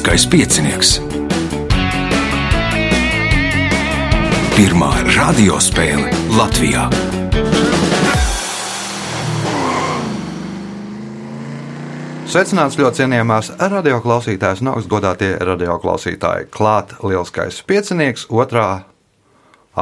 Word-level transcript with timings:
Lieliskais 0.00 0.26
piecinieks. 0.32 0.90
Pirmā 4.56 4.88
radiospēle 5.12 6.08
Latvijā. 6.32 6.86
Sveicināts 12.24 12.80
ļoti 12.80 13.02
cienījamās 13.02 13.52
radioklausītājas 13.60 14.64
un 14.64 14.72
augstgadātie 14.72 15.34
radioklausītāji. 15.36 16.48
Klāt 16.48 16.96
lielskais 17.04 17.60
piecinieks, 17.68 18.24
otrā 18.32 18.70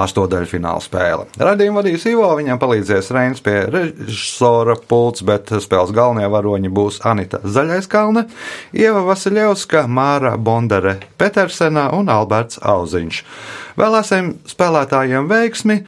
astotdaļfināla 0.05 0.83
spēle. 0.85 1.27
Radījumu 1.41 1.81
vadīs 1.81 2.07
Ivo, 2.11 2.29
viņam 2.39 2.61
palīdzēs 2.63 3.11
Reins 3.15 3.43
pie 3.45 3.57
režisora 3.73 4.77
pults, 4.91 5.25
bet 5.27 5.53
spēles 5.65 5.95
galvenie 5.97 6.29
varoņi 6.33 6.73
būs 6.75 7.01
Anita 7.09 7.43
Zaļaiskalne, 7.45 8.27
Ieva 8.77 9.05
Vasiljevska, 9.09 9.87
Māra 9.91 10.37
Bondere 10.37 10.99
Petersena 11.21 11.89
un 11.97 12.11
Alberts 12.13 12.61
Auziņš. 12.63 13.23
Vēlēsim 13.79 14.35
spēlētājiem 14.49 15.31
veiksmi! 15.31 15.83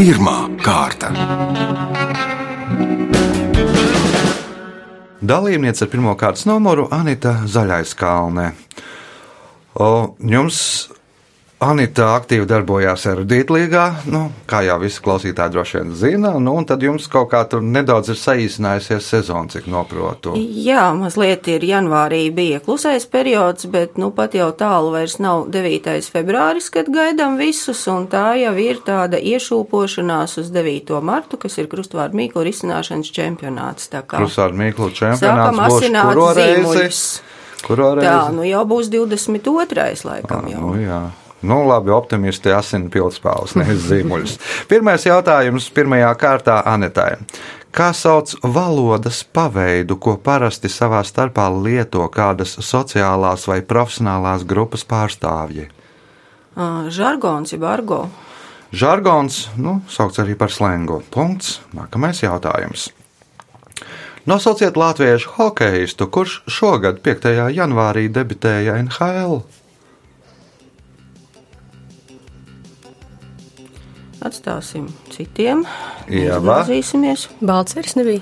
Pirmā 0.00 0.38
kārta. 0.64 1.10
Dalībniece 5.20 5.84
ar 5.84 5.90
pirmā 5.92 6.14
kārtas 6.16 6.46
numuru 6.48 6.86
Anita 6.96 7.42
Zaļaiskalne. 7.44 8.46
O, 9.78 9.90
jums 10.18 10.88
Anita 11.60 12.14
aktīvi 12.16 12.46
darbojās 12.48 13.02
erudītlīgā, 13.10 13.82
nu, 14.08 14.22
kā 14.48 14.62
jau 14.64 14.78
visi 14.80 15.02
klausītāji 15.04 15.52
droši 15.52 15.76
vien 15.76 15.90
zina, 15.92 16.30
nu, 16.40 16.54
un 16.56 16.64
tad 16.64 16.80
jums 16.80 17.04
kaut 17.12 17.28
kā 17.34 17.42
tur 17.52 17.60
nedaudz 17.60 18.14
ir 18.14 18.16
saīsinājusies 18.16 19.08
sezona, 19.12 19.52
cik 19.52 19.68
noprotu. 19.68 20.32
Jā, 20.40 20.86
mazliet 20.96 21.50
ir 21.52 21.66
janvārī 21.68 22.22
bija 22.32 22.62
klusais 22.64 23.04
periods, 23.12 23.68
bet 23.68 24.00
nu 24.00 24.08
pat 24.16 24.38
jau 24.38 24.48
tālu 24.56 24.94
vairs 24.94 25.18
nav 25.20 25.50
9. 25.52 26.08
februāris, 26.16 26.70
kad 26.72 26.88
gaidām 26.88 27.36
visus, 27.36 27.84
un 27.92 28.08
tā 28.08 28.38
jau 28.40 28.56
ir 28.56 28.80
tāda 28.86 29.20
iešūpošanās 29.20 30.40
uz 30.40 30.48
9. 30.56 30.96
martu, 31.04 31.36
kas 31.44 31.60
ir 31.60 31.68
krustvārdu 31.68 32.22
mīklu 32.22 32.48
risināšanas 32.48 33.12
čempionāts. 33.20 33.92
Krustvārdu 33.92 34.64
mīklu 34.64 34.94
čempionāts 34.96 35.28
sākam 35.28 35.60
asināt 35.68 36.14
kuro 36.14 36.32
reizi? 36.40 37.28
Kuro 37.66 37.94
reizi? 37.98 38.08
Tā, 38.08 38.30
nu 38.34 38.46
jau 38.46 38.62
būs 38.68 38.90
22. 38.92 39.90
laikam 40.08 40.48
jau. 40.50 40.62
Nu, 40.70 40.76
jā. 40.80 41.00
Nu, 41.40 41.62
labi, 41.64 41.88
optimisti 41.96 42.52
asina 42.52 42.90
pildspāles, 42.92 43.56
nevis 43.56 43.86
zīmuļus. 43.90 44.36
Pirmais 44.68 45.06
jautājums 45.08 45.70
pirmajā 45.72 46.12
kārtā 46.20 46.60
Anetai. 46.68 47.14
Kā 47.70 47.92
sauc 47.94 48.32
valodas 48.42 49.22
paveidu, 49.24 49.94
ko 50.02 50.16
parasti 50.18 50.68
savā 50.68 51.04
starpā 51.06 51.46
lieto 51.54 52.02
kādas 52.12 52.56
sociālās 52.66 53.46
vai 53.46 53.60
profesionālās 53.62 54.42
grupas 54.42 54.82
pārstāvji? 54.84 55.68
Ā, 56.58 56.66
Žargons, 56.90 57.54
jeb 57.54 57.64
argo. 57.64 58.08
Žargons, 58.74 59.44
nu, 59.58 59.80
saukts 59.90 60.20
arī 60.22 60.36
par 60.38 60.50
slengu. 60.54 61.00
Punkts. 61.14 61.60
Nākamais 61.74 62.20
jautājums. 62.22 62.90
Nosauciet 64.26 64.76
latviešu 64.76 65.30
hokeistu, 65.38 66.06
kurš 66.12 66.42
šogad 66.44 67.00
5. 67.00 67.30
janvārī 67.56 68.08
debitēja 68.12 68.76
NHL. 68.82 69.40
Atstāsim 74.20 74.90
citiem. 75.08 75.64
Ieva. 76.12 76.60
Izvirzīsimies. 76.60 77.30
Balceris 77.40 77.96
nebija. 77.96 78.20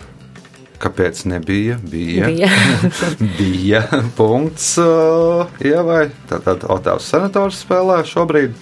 Kāpēc 0.79 1.25
nebija? 1.27 1.81
Bija. 1.83 2.29
Bija. 2.31 2.51
Bija 3.41 3.83
punkts 4.15 4.77
uh, 4.79 5.51
Ievai. 5.59 6.05
Tātad 6.31 6.63
Otavs 6.71 7.11
senators 7.11 7.65
spēlē 7.65 8.05
šobrīd. 8.07 8.55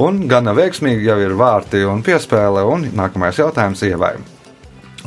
Un 0.00 0.24
gana 0.30 0.56
veiksmīgi 0.56 1.10
jau 1.10 1.18
ir 1.20 1.36
vārti 1.36 1.84
un 1.84 2.00
piespēle. 2.06 2.64
Un 2.72 2.88
nākamais 2.96 3.44
jautājums 3.44 3.84
Ievai. 3.84 4.16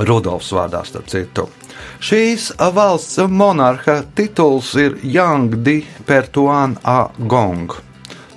Rudolfs 0.07 0.51
vārdā 0.55 0.81
starp 0.87 1.09
citu. 1.11 1.47
Šīs 2.01 2.51
valsts 2.73 3.19
monarha 3.29 4.01
tituls 4.15 4.73
ir 4.79 4.97
Yang 5.03 5.61
Di 5.65 5.77
Pertuan 6.05 6.77
A 6.83 7.05
Gong. 7.17 7.73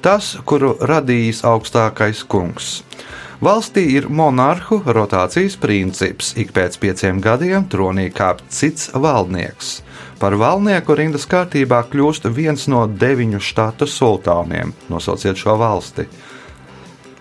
Tas, 0.04 0.34
kuru 0.44 0.74
radījis 0.84 1.40
augstākais 1.48 2.24
kungs. 2.28 2.82
Valstī 3.44 3.82
ir 3.96 4.06
monarhu 4.08 4.78
rotācijas 4.84 5.56
princips. 5.60 6.34
Ik 6.36 6.52
pēc 6.56 6.76
pieciem 6.80 7.22
gadiem 7.24 7.66
tronī 7.68 8.10
kāp 8.12 8.44
cits 8.52 8.90
valdnieks. 8.92 9.80
Par 10.20 10.36
valdnieku 10.40 10.94
rindas 10.96 11.26
kārtībā 11.28 11.82
kļūst 11.90 12.28
viens 12.36 12.68
no 12.72 12.84
deviņu 12.88 13.40
štatu 13.42 13.88
sultāniem. 13.90 14.72
Nosauciet 14.92 15.40
šo 15.40 15.56
valsti. 15.60 16.06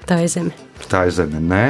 Tā 0.07 0.19
ir 0.23 0.31
zeme. 0.31 0.53
Tā 0.91 1.07
ir 1.07 1.15
zeme, 1.15 1.39
nē, 1.39 1.65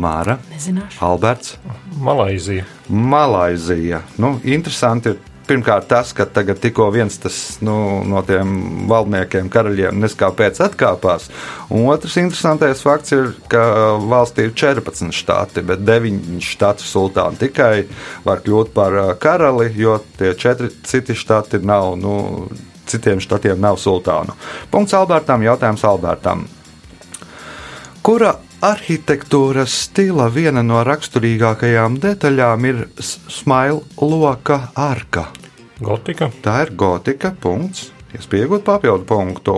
Māra, 0.00 0.38
Nezināšu. 0.50 0.98
Alberts, 1.06 1.56
Malaizija. 2.02 2.64
Malaizija. 2.88 4.02
Nu, 4.18 4.36
interesanti 4.44 5.14
ir 5.14 5.20
pirmkārt 5.48 5.88
tas, 5.90 6.12
ka 6.16 6.26
tagad 6.30 6.58
tikko 6.62 6.88
viens 6.94 7.16
tas, 7.20 7.36
nu, 7.64 7.76
no 8.08 8.22
tiem 8.26 8.86
valdniekiem, 8.90 9.50
karaļiem, 9.52 9.98
neskāpēc 10.02 10.60
atkāpās. 10.64 11.28
Un 11.68 11.88
otrs 11.92 12.16
interesantais 12.20 12.82
fakts 12.84 13.14
ir, 13.16 13.32
ka 13.52 13.64
valstī 14.02 14.48
ir 14.48 14.54
14 14.56 15.14
štati, 15.14 15.64
bet 15.66 15.84
9 15.84 16.40
štatu 16.44 16.86
sultāni 16.88 17.40
tikai 17.44 17.86
var 18.26 18.42
kļūt 18.44 18.72
par 18.76 18.98
karali, 19.22 19.70
jo 19.78 19.98
tie 20.18 20.34
četri 20.38 20.72
citi 20.84 21.16
štati 21.18 21.60
nav, 21.64 21.94
nu, 22.00 22.48
citiem 22.90 23.22
štatiem 23.22 23.60
nav 23.60 23.80
sultānu. 23.80 24.36
Punkts 24.72 24.96
Albertam, 24.96 25.44
jautājums 25.44 25.84
Albertam. 25.88 26.48
Kura 28.04 28.34
arhitektūras 28.64 29.74
stila 29.84 30.30
viena 30.32 30.62
no 30.64 30.80
raksturīgākajām 30.86 31.98
detaļām 32.00 32.68
ir 32.70 32.82
smaila 33.02 33.82
loka 34.00 34.60
arka? 34.78 35.26
Gotika. 35.84 36.30
Tā 36.44 36.62
ir 36.64 36.74
gotika. 36.78 37.34
Punkts. 37.40 37.90
Iespējot 38.14 38.64
papildu 38.64 39.04
punktu. 39.10 39.56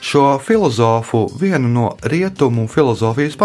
Šo 0.00 0.38
filozofu 0.38 1.30
vienu 1.40 1.68
no 1.68 1.96
rietumu 2.02 2.68
filozofijas 2.68 3.36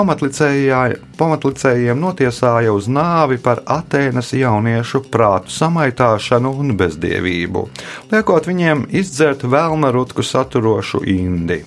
pamatlicējiem 1.18 2.00
notiesāja 2.02 2.74
uz 2.76 2.88
nāvi 2.92 3.38
par 3.42 3.64
Atēnas 3.66 4.34
jauniešu 4.36 5.02
prātu 5.12 5.54
samaitāšanu 5.56 6.52
un 6.62 6.76
bezdievību, 6.78 7.66
liekot 8.12 8.48
viņiem 8.52 8.86
izdzert 8.92 9.44
vēlna 9.48 9.92
rutku 9.96 10.24
saturošu 10.26 11.04
indi. 11.08 11.62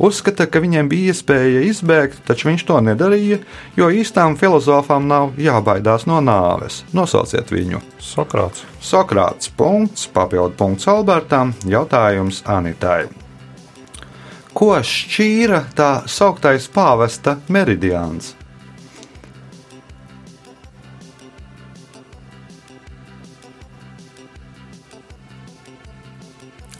Uzskata, 0.00 0.46
ka 0.46 0.64
viņiem 0.64 0.88
bija 0.90 1.12
iespēja 1.14 1.60
izbēgt, 1.68 2.24
taču 2.26 2.48
viņš 2.50 2.66
to 2.66 2.80
nedarīja, 2.90 3.38
jo 3.76 3.92
īstām 3.92 4.36
filozofām 4.40 5.08
nav 5.10 5.32
jābaidās 5.38 6.08
no 6.10 6.20
nāves. 6.24 6.82
Nosauciet 6.96 7.52
viņu! 7.52 7.84
Sokrāts. 8.00 8.64
Sokrāts 8.80 9.52
punkts, 9.52 10.08
papildu 10.08 10.56
punkts 10.56 10.88
Albertam, 10.88 11.52
jautājums 11.68 12.42
Anitai. 12.48 13.19
Ko 14.54 14.72
šķīra 14.82 15.60
tā 15.78 15.90
sauktais 16.10 16.66
pāvesta 16.74 17.36
meridiāns? 17.48 18.34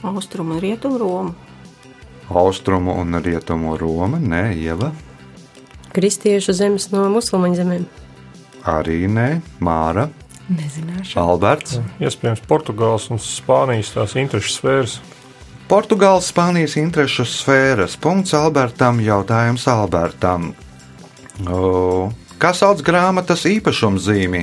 Austrumu 0.02 0.54
un 0.54 0.60
rietumu 0.60 0.98
Romu. 0.98 1.34
Austrumu 2.30 2.94
un 3.00 3.20
rietumu 3.22 3.76
Roma, 3.76 4.18
nē, 4.18 4.54
Ieva, 4.56 4.92
Kristiešu 5.90 6.54
zemes 6.54 6.86
no 6.92 7.08
musulmaņu 7.10 7.56
zemēm. 7.58 7.86
arī 8.64 9.08
nē, 9.10 9.40
Māra, 9.60 10.08
Nezināšu. 10.50 11.14
Alberts. 11.18 11.78
Iespējams, 12.02 12.40
Portugāles 12.46 13.10
un 13.10 13.18
Spānijas 13.22 13.92
tās 13.94 14.16
interešu 14.18 14.50
sfēras. 14.56 14.96
Portugāles, 15.70 16.26
Spānijas 16.32 16.72
interešu 16.80 17.22
sfēras. 17.30 17.92
Punkts 18.02 18.32
Albertam, 18.34 18.98
jautājums 18.98 19.68
Albertam. 19.70 20.48
O, 21.46 22.10
kā 22.42 22.50
sauc 22.58 22.82
grāmatas 22.82 23.44
īpašumzīmi? 23.46 24.40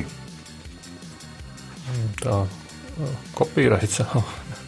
Tā 2.24 2.38
kopīraits. 3.35 4.00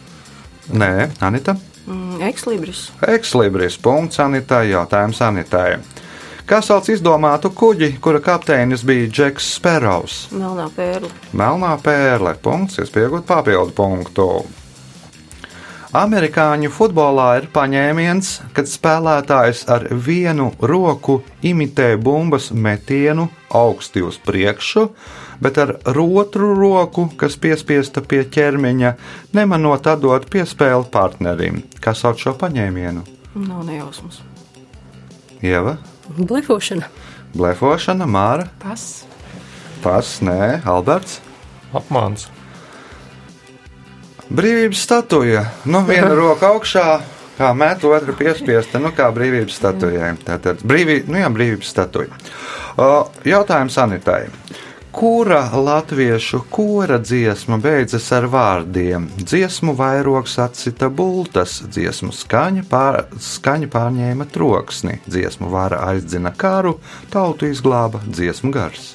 Nē, 0.82 1.08
Anita. 1.24 1.56
Mm, 1.86 2.20
Ekslibris. 2.28 2.90
Ekslibris. 3.08 3.80
Punkts 3.80 4.20
Anitai. 4.20 4.66
Jautājums 4.74 5.24
Anitai. 5.24 5.78
Kā 6.44 6.60
sauc 6.60 6.92
izdomātu 6.92 7.54
kuģi, 7.56 7.94
kura 8.04 8.20
kapteinis 8.20 8.84
bija 8.84 9.08
Džeks 9.08 9.54
Sperovs? 9.56 10.26
Melnā 10.36 10.68
pērle. 10.76 11.08
Melnā 11.32 11.76
pērle. 11.80 12.36
Punkts, 12.44 12.82
iespējot 12.84 13.24
papildu 13.24 13.72
punktu. 13.72 14.32
Amerikāņu 15.90 16.68
futbolā 16.70 17.24
ir 17.40 17.46
paņēmiens, 17.50 18.28
kad 18.54 18.68
spēlētājs 18.70 19.64
ar 19.74 19.88
vienu 19.90 20.52
roku 20.62 21.16
imitē 21.42 21.96
bumbas 21.98 22.52
metienu 22.54 23.24
augsti 23.50 24.04
uz 24.06 24.20
priekšu, 24.22 24.84
bet 25.42 25.58
ar 25.58 25.72
otru 25.90 26.52
roku, 26.54 27.08
kas 27.18 27.34
piespiesta 27.42 28.04
pie 28.06 28.22
ķermeņa, 28.22 28.94
nemanot 29.34 29.90
atdot 29.90 30.30
piespēli 30.30 30.86
partnerim. 30.94 31.64
Kā 31.82 31.96
sauc 31.98 32.22
šo 32.22 32.36
paņēmienu? 32.38 33.02
Nav 33.34 33.66
nejausmas. 33.66 34.22
Ieva, 35.42 35.74
Blefošana. 36.06 36.86
blefošana, 37.34 38.06
Māra, 38.06 38.46
Pas. 38.62 39.06
pas, 39.82 40.20
nē, 40.22 40.62
Alberts. 40.66 41.18
Apmāns. 41.74 42.28
Brīvības 44.30 44.84
statuja. 44.86 45.44
Nu, 45.66 45.80
viena 45.88 46.12
roka 46.14 46.52
augšā, 46.54 47.00
kā 47.34 47.48
met, 47.56 47.82
otra 47.82 48.14
piespiesta. 48.14 48.78
Nu, 48.78 48.92
kā 48.94 49.08
brīvības 49.14 49.56
statujai. 49.58 50.12
Tātad 50.22 50.62
brīvī, 50.62 51.00
nu, 51.10 51.18
jā, 51.18 51.30
brīvības 51.34 51.72
statuja. 51.74 52.20
Jautājums 53.26 53.78
Anitai. 53.82 54.28
Kura 54.94 55.44
latviešu 55.54 56.44
kora 56.50 56.98
dziesma 56.98 57.58
beidzas 57.62 58.08
ar 58.14 58.26
vārdiem? 58.30 59.06
Dziesmu 59.18 59.74
vairogs 59.78 60.34
atcita 60.42 60.88
bultas, 60.90 61.60
dziesmu 61.66 62.10
skaņa, 62.14 62.64
pār, 62.70 63.04
skaņa 63.14 63.70
pārņēma 63.70 64.26
troksni, 64.34 64.98
dziesmu 65.06 65.50
vara 65.50 65.84
aizdzina 65.92 66.34
karu, 66.34 66.78
tautu 67.10 67.50
izglāba 67.50 68.02
dziesmu 68.06 68.50
gars. 68.54 68.92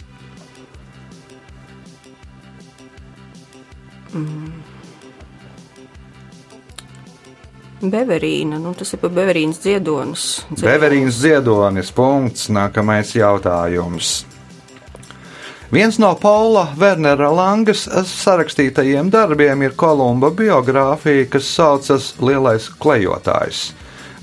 Beverīna, 7.84 8.56
nu 8.62 8.72
tas 8.78 8.94
ir 8.96 9.02
pa 9.02 9.10
Beverīnas 9.12 9.60
dziedonis. 9.60 10.24
Beverīns 10.62 11.18
Ziedonis. 11.20 11.92
Punkts. 11.92 12.48
Nākamais 12.48 13.12
jautājums. 13.18 14.24
Viens 15.74 15.98
no 16.00 16.14
Paula 16.16 16.70
Wernera 16.80 17.28
Langas 17.36 17.84
sarakstītajiem 18.08 19.10
darbiem 19.12 19.66
ir 19.66 19.76
Kolumba 19.76 20.30
biogrāfija, 20.32 21.26
kas 21.34 21.50
saucas 21.52 22.14
Lielais 22.22 22.70
klejotājs. 22.80 23.74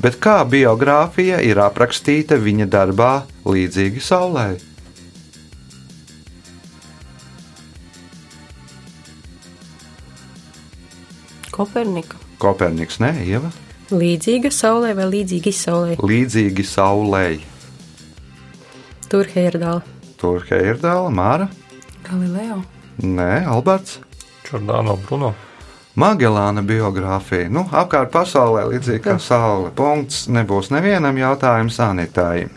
Bet 0.00 0.16
kā 0.22 0.40
biogrāfija 0.48 1.42
ir 1.44 1.60
aprakstīta 1.60 2.40
viņa 2.40 2.70
darbā 2.72 3.12
līdzīgi 3.44 4.00
saulē? 4.00 4.48
Kopernika. 11.52 12.21
Koperniks, 12.42 12.98
nē, 13.02 13.12
Ieva. 13.22 13.52
Līdzīga 13.92 14.50
saulē 14.50 14.94
vai. 14.98 15.06
Līdzīgi 15.12 16.64
saulē. 16.66 17.26
Tur 19.12 19.28
Hērdāla. 19.28 19.82
Tur 20.18 20.42
Heirdāla, 20.48 21.10
Māra. 21.12 21.48
Galileo. 22.06 22.62
Nē, 23.02 23.44
Alberts. 23.52 24.00
Čordāno 24.48 24.96
Bruno. 25.04 25.34
Magellāna 25.94 26.62
biogrāfija. 26.64 27.50
Nu, 27.52 27.66
apkārt 27.68 28.10
pasaulē 28.14 28.64
līdzīgi 28.70 29.02
kā 29.04 29.18
saule. 29.20 29.68
Punkts 29.76 30.24
nebūs 30.32 30.72
nevienam 30.72 31.18
jautājumam 31.20 31.68
sanitāji. 31.72 32.48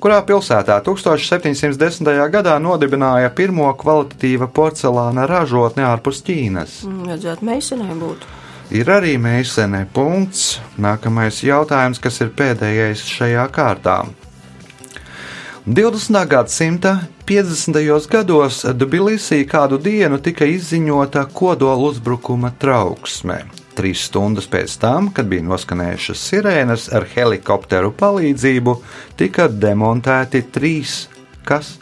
Kurā 0.00 0.18
pilsētā 0.26 0.80
1710. 0.82 2.10
gadā 2.32 2.56
nodibināja 2.58 3.30
pirmo 3.36 3.68
kvalitatīva 3.78 4.48
porcelāna 4.56 5.26
ražotni 5.28 5.84
ārpus 5.86 6.24
Ķīnas? 6.26 6.80
Mm, 6.88 7.02
Vajadzētu 7.12 7.46
meisenai 7.46 7.96
būt. 8.00 8.24
Ir 8.70 8.86
arī 8.86 9.16
meisene 9.18 9.82
punkts. 9.90 10.60
Nākamais 10.78 11.40
jautājums, 11.42 11.98
kas 11.98 12.20
ir 12.22 12.30
pēdējais 12.38 13.02
šajā 13.02 13.46
kārtā. 13.50 14.04
20. 15.66 16.20
gadsimta 16.30 16.92
50. 17.26 18.06
gados 18.10 18.62
Tbilisī 18.64 19.42
kādu 19.50 19.78
dienu 19.82 20.20
tika 20.22 20.46
izziņota 20.46 21.26
kodola 21.34 21.90
uzbrukuma 21.90 22.52
trauksme. 22.62 23.42
Trīs 23.74 24.06
stundas 24.06 24.46
pēc 24.50 24.78
tam, 24.82 25.10
kad 25.14 25.26
bija 25.30 25.44
noskanējušas 25.50 26.24
sirēnas 26.30 26.88
ar 26.94 27.06
helikopteru 27.10 27.90
palīdzību, 27.98 28.76
tika 29.18 29.50
demontēti 29.50 30.46
trīs 30.54 31.08
kas? 31.44 31.74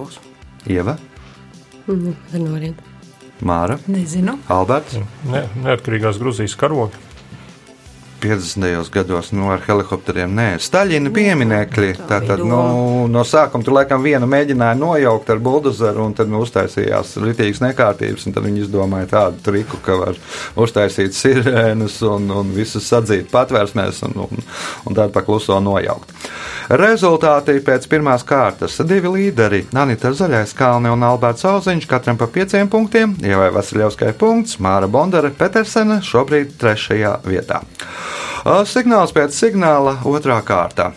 Nebūs. 0.00 0.18
Ieva, 0.66 0.96
Mm, 1.88 2.12
ar 2.34 2.38
norienu. 2.38 2.74
Māra, 3.42 3.78
Nezinu. 3.88 4.36
Alberts. 4.52 4.98
Ne, 5.26 5.46
neatkarīgās 5.64 6.20
Grūzijas 6.20 6.54
karogi. 6.60 6.94
50. 8.20 8.90
gados 8.92 9.30
nu, 9.32 9.48
ar 9.50 9.62
helikopteriem. 9.64 10.30
Nē, 10.36 10.58
Staļina 10.60 11.10
pieminekļi. 11.10 11.88
tā 11.96 12.20
Tātad, 12.20 12.42
nu, 12.44 13.06
no 13.08 13.22
sākuma 13.24 13.64
tur 13.64 13.78
laikam 13.78 14.04
vienu 14.04 14.28
mēģināja 14.28 14.76
nojaukt 14.76 15.32
ar 15.32 15.40
buldozeru, 15.40 16.04
un 16.04 16.14
tad 16.14 16.28
nu, 16.28 16.42
uztaisījās 16.44 17.16
rītīgas 17.16 17.62
nekārtības. 17.64 18.26
un 18.28 18.36
Tad 18.36 18.44
viņi 18.44 18.66
izdomāja 18.66 19.08
tādu 19.14 19.40
triku, 19.48 19.80
ka 19.82 19.96
var 20.02 20.20
uztaisīt 20.54 21.16
sirēnas 21.16 21.96
un, 22.06 22.28
un 22.30 22.52
visus 22.54 22.86
sadzīt 22.92 23.32
patvērsmēs 23.32 24.04
un, 24.10 24.20
un, 24.28 24.44
un 24.84 25.00
tad 25.00 25.16
pakluso 25.16 25.56
nojaukt. 25.64 26.12
Rezultāti 26.70 27.56
pēc 27.66 27.86
pirmās 27.90 28.22
kārtas- 28.26 28.78
divi 28.90 29.08
līderi- 29.08 29.64
Anita 29.82 30.10
Zaļais 30.10 30.54
Kalne 30.54 30.90
un 30.92 31.02
Alberts 31.02 31.44
Auziņš, 31.44 31.86
katram 31.86 32.16
pa 32.16 32.26
pieciem 32.26 32.68
punktiem, 32.68 33.16
Ievai 33.22 33.50
Vasiljovskai 33.50 34.12
punkts, 34.12 34.58
Māra 34.58 34.86
Bondara 34.88 35.30
Petersena 35.30 36.00
šobrīd 36.00 36.56
trešajā 36.58 37.20
vietā. 37.24 37.62
Signāls 38.44 39.12
pēc 39.12 39.34
signāla 39.36 39.98
otrā 40.04 40.40
kārta. 40.42 40.92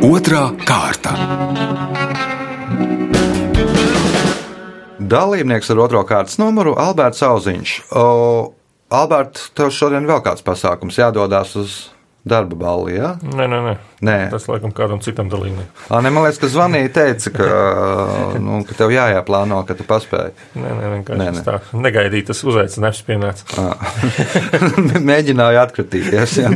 Otrā 0.00 0.46
kārta. 0.64 1.12
Dalībnieks 5.10 5.70
ar 5.70 5.78
otro 5.82 6.04
kārtas 6.04 6.38
numuru- 6.38 6.76
Alberts 6.86 7.22
Auziņš. 7.26 7.74
O, 7.92 8.52
Albert, 8.90 9.38
tev 9.54 9.70
šodien 9.70 10.06
vēl 10.08 10.18
kāds 10.24 10.42
pasākums 10.42 10.96
jādodas 10.98 11.52
uz 11.54 11.74
darba 12.26 12.56
balli? 12.58 12.96
Ja? 12.96 13.12
Nē, 13.22 13.46
nē, 13.46 13.60
nē. 13.62 13.74
Nē, 14.02 14.16
Tas 14.32 14.48
laikam 14.50 14.72
kādam 14.74 14.98
citam 15.04 15.28
dalībniekam. 15.30 15.70
Man 15.92 16.24
liekas, 16.24 16.40
ka 16.42 16.50
zvanīja, 16.50 16.90
teica, 16.96 17.32
ka, 17.36 17.46
nu, 18.44 18.58
ka 18.66 18.74
tev 18.80 18.90
jājāplāno, 18.90 19.60
ka 19.68 19.78
tu 19.78 19.86
paspēji. 19.86 20.34
Nē, 20.58 20.74
nē, 20.74 20.90
vienkārši 20.96 21.22
nē. 21.22 21.30
nē, 21.38 21.44
tā. 21.46 21.56
Negaidīt, 21.86 22.26
tas 22.32 22.42
uzaicinājums 22.42 23.02
pienāca. 23.06 23.70
Mēģināju 25.12 25.62
atkritīties. 25.62 26.38
Ja? 26.42 26.50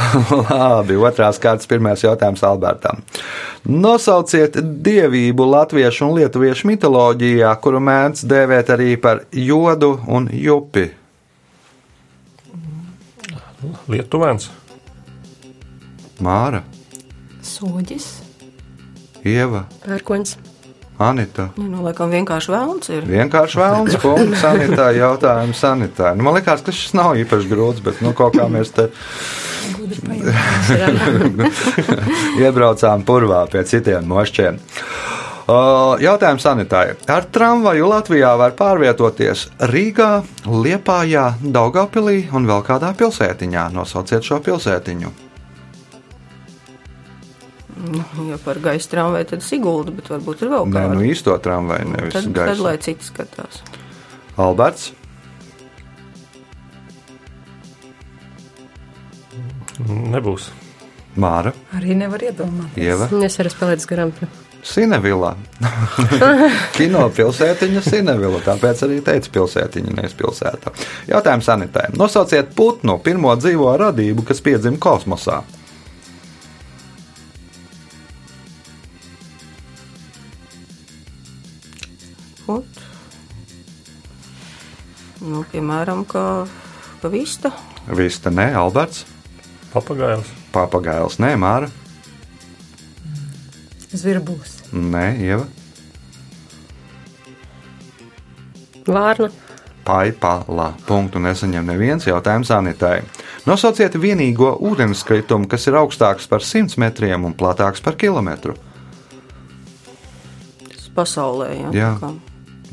Labi, 0.46 1.02
otrās 1.10 1.42
kārtas, 1.42 1.66
pirmais 1.74 2.06
jautājums 2.06 2.46
Albertam. 2.46 3.02
Nosauciet 3.66 4.62
dievību 4.62 5.50
latviešu 5.56 6.06
un 6.06 6.20
lietuviešu 6.20 6.70
mitoloģijā, 6.70 7.50
kuru 7.64 7.82
mēdz 7.82 8.28
dēvēt 8.30 8.76
arī 8.78 8.94
par 9.00 9.26
jodu 9.34 9.96
un 10.06 10.30
jupi. 10.30 10.92
Lietuvēns. 13.90 14.50
Māra, 16.24 16.62
Soģis. 17.44 18.06
Ieva, 19.24 19.64
Pērkons. 19.84 20.36
Anita. 20.98 21.48
Nu, 21.58 21.66
nu, 21.66 21.80
laikam 21.82 22.12
vienkārši 22.14 22.52
vēlns 22.54 22.90
ir. 22.94 23.06
Vienkārši 23.08 23.58
vēlams, 23.58 23.96
punkts 23.98 24.44
sanitā, 24.44 24.92
jautājums 24.94 25.58
sanitā. 25.58 26.12
Nu, 26.14 26.22
man 26.26 26.36
liekas, 26.38 26.62
ka 26.62 26.74
šis 26.74 26.94
nav 26.94 27.16
īpaši 27.18 27.50
grūts, 27.50 27.82
bet 27.82 27.98
nu, 28.04 28.12
kaut 28.14 28.36
kā 28.38 28.46
mēs 28.52 28.70
te 28.76 28.86
iebraucām 32.44 33.02
purvā 33.08 33.42
pie 33.50 33.64
citiem 33.66 34.06
mošķiem. 34.12 34.60
Jautājums 35.44 36.40
sanitārai. 36.46 36.94
Ar 37.12 37.26
tramvaju 37.28 37.88
Latvijā 37.90 38.30
var 38.40 38.54
pārvietoties 38.56 39.42
Rīgā, 39.68 40.22
Liepājā, 40.48 41.34
Daugopilī 41.42 42.30
un 42.32 42.46
vēl 42.48 42.62
kādā 42.64 42.94
pilsētiņā. 42.96 43.66
Nosauciet 43.76 44.24
šo 44.24 44.38
pilsētiņu. 44.40 45.12
Nu, 47.84 48.04
ja 48.30 48.38
par 48.40 48.56
gaisa 48.64 48.88
tramvaju, 48.94 49.26
tad 49.34 49.42
Sigulda, 49.44 49.92
bet 49.92 50.08
varbūt 50.08 50.42
ir 50.46 50.48
vēl 50.54 50.64
Nē, 50.70 50.72
kāda. 50.86 50.94
nu 50.96 51.04
īsto 51.04 51.34
tramvaju, 51.44 51.90
nevis 51.92 52.14
tad, 52.14 52.30
tad, 52.32 52.60
lai 52.64 52.76
gaisa. 52.78 52.84
citi 52.86 53.04
skatās. 53.04 53.60
Alberts, 54.40 54.92
Nebūs. 59.84 60.48
Māra, 61.18 61.52
Arī 61.74 61.94
nevar 61.98 62.22
iedomāties. 62.22 62.78
Ieva, 62.78 63.08
Es 63.26 63.36
arī 63.42 63.50
spēlēju 63.52 63.86
garām. 63.90 64.12
Sinevila. 64.64 65.34
Kino 66.76 67.04
pilsētiņa 67.12 67.82
Sinevila, 67.84 68.40
tāpēc 68.46 68.84
arī 68.86 69.00
teica 69.04 69.32
pilsētiņa, 69.34 69.92
nevis 69.98 70.16
pilsēta. 70.16 70.72
Jautājums 71.10 71.50
sanitē. 71.50 71.90
Nosauciet 72.00 72.54
putnu 72.56 72.96
pirmo 73.04 73.34
dzīvo 73.36 73.74
radību, 73.80 74.24
kas 74.24 74.40
piedzima 74.44 74.80
kosmosā. 74.80 75.42
Ot. 82.48 82.82
Nu, 85.24 85.44
piemēram, 85.52 86.04
kā, 86.08 86.26
kā 87.04 87.12
vista. 87.12 87.52
Vista 87.88 88.32
nē, 88.32 88.50
Alberts. 88.60 89.04
Papagailis. 89.72 90.28
Papagailis 90.52 91.20
nē, 91.20 91.34
Māra. 91.40 91.72
Zvirbulis. 93.94 94.58
Nē, 94.74 95.06
Ieva. 95.22 95.46
Vārna. 98.84 99.30
Paipala. 99.84 100.72
Punktu 100.88 101.20
nesaņem 101.20 101.66
neviens 101.68 102.06
jautājums 102.08 102.50
Anitai. 102.54 103.02
Nosauciet 103.44 103.96
vienīgo 104.00 104.54
ūdenskritumu, 104.64 105.48
kas 105.48 105.68
ir 105.68 105.76
augstāks 105.76 106.28
par 106.28 106.44
100 106.44 106.78
metriem 106.80 107.26
un 107.28 107.34
platāks 107.36 107.84
par 107.84 107.98
kilometru. 108.00 108.56
Tas 110.64 110.88
pasaulē, 110.96 111.50
jā. 111.58 111.74
Jā. 111.76 111.90
tā 112.00 112.08
kā. 112.08 112.14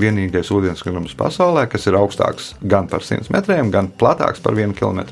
Vienīgais 0.02 0.48
ūdenskritums 0.56 1.14
pasaulē, 1.20 1.66
kas 1.70 1.86
ir 1.92 2.00
augstāks 2.00 2.54
gan 2.64 2.88
par 2.90 3.04
100 3.06 3.30
metriem, 3.36 3.70
gan 3.74 3.92
platāks 3.92 4.40
par 4.42 4.56
1 4.56 4.74
km. 4.80 5.04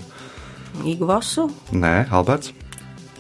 Igvasu. 0.88 1.50
Nē, 1.76 2.08
Alberts. 2.16 2.56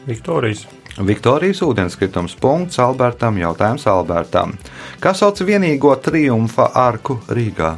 Viktorijas. 0.07 0.63
Viktorijas 0.99 1.61
ūdenskritums. 1.63 2.35
Punkts 2.39 2.79
Albertam. 2.79 3.37
Jautājums 3.39 3.87
Albertam. 3.87 4.55
Kā 4.99 5.13
sauc 5.15 5.39
vienīgo 5.47 5.93
triumfa 6.03 6.71
arku 6.75 7.21
Rīgā? 7.31 7.77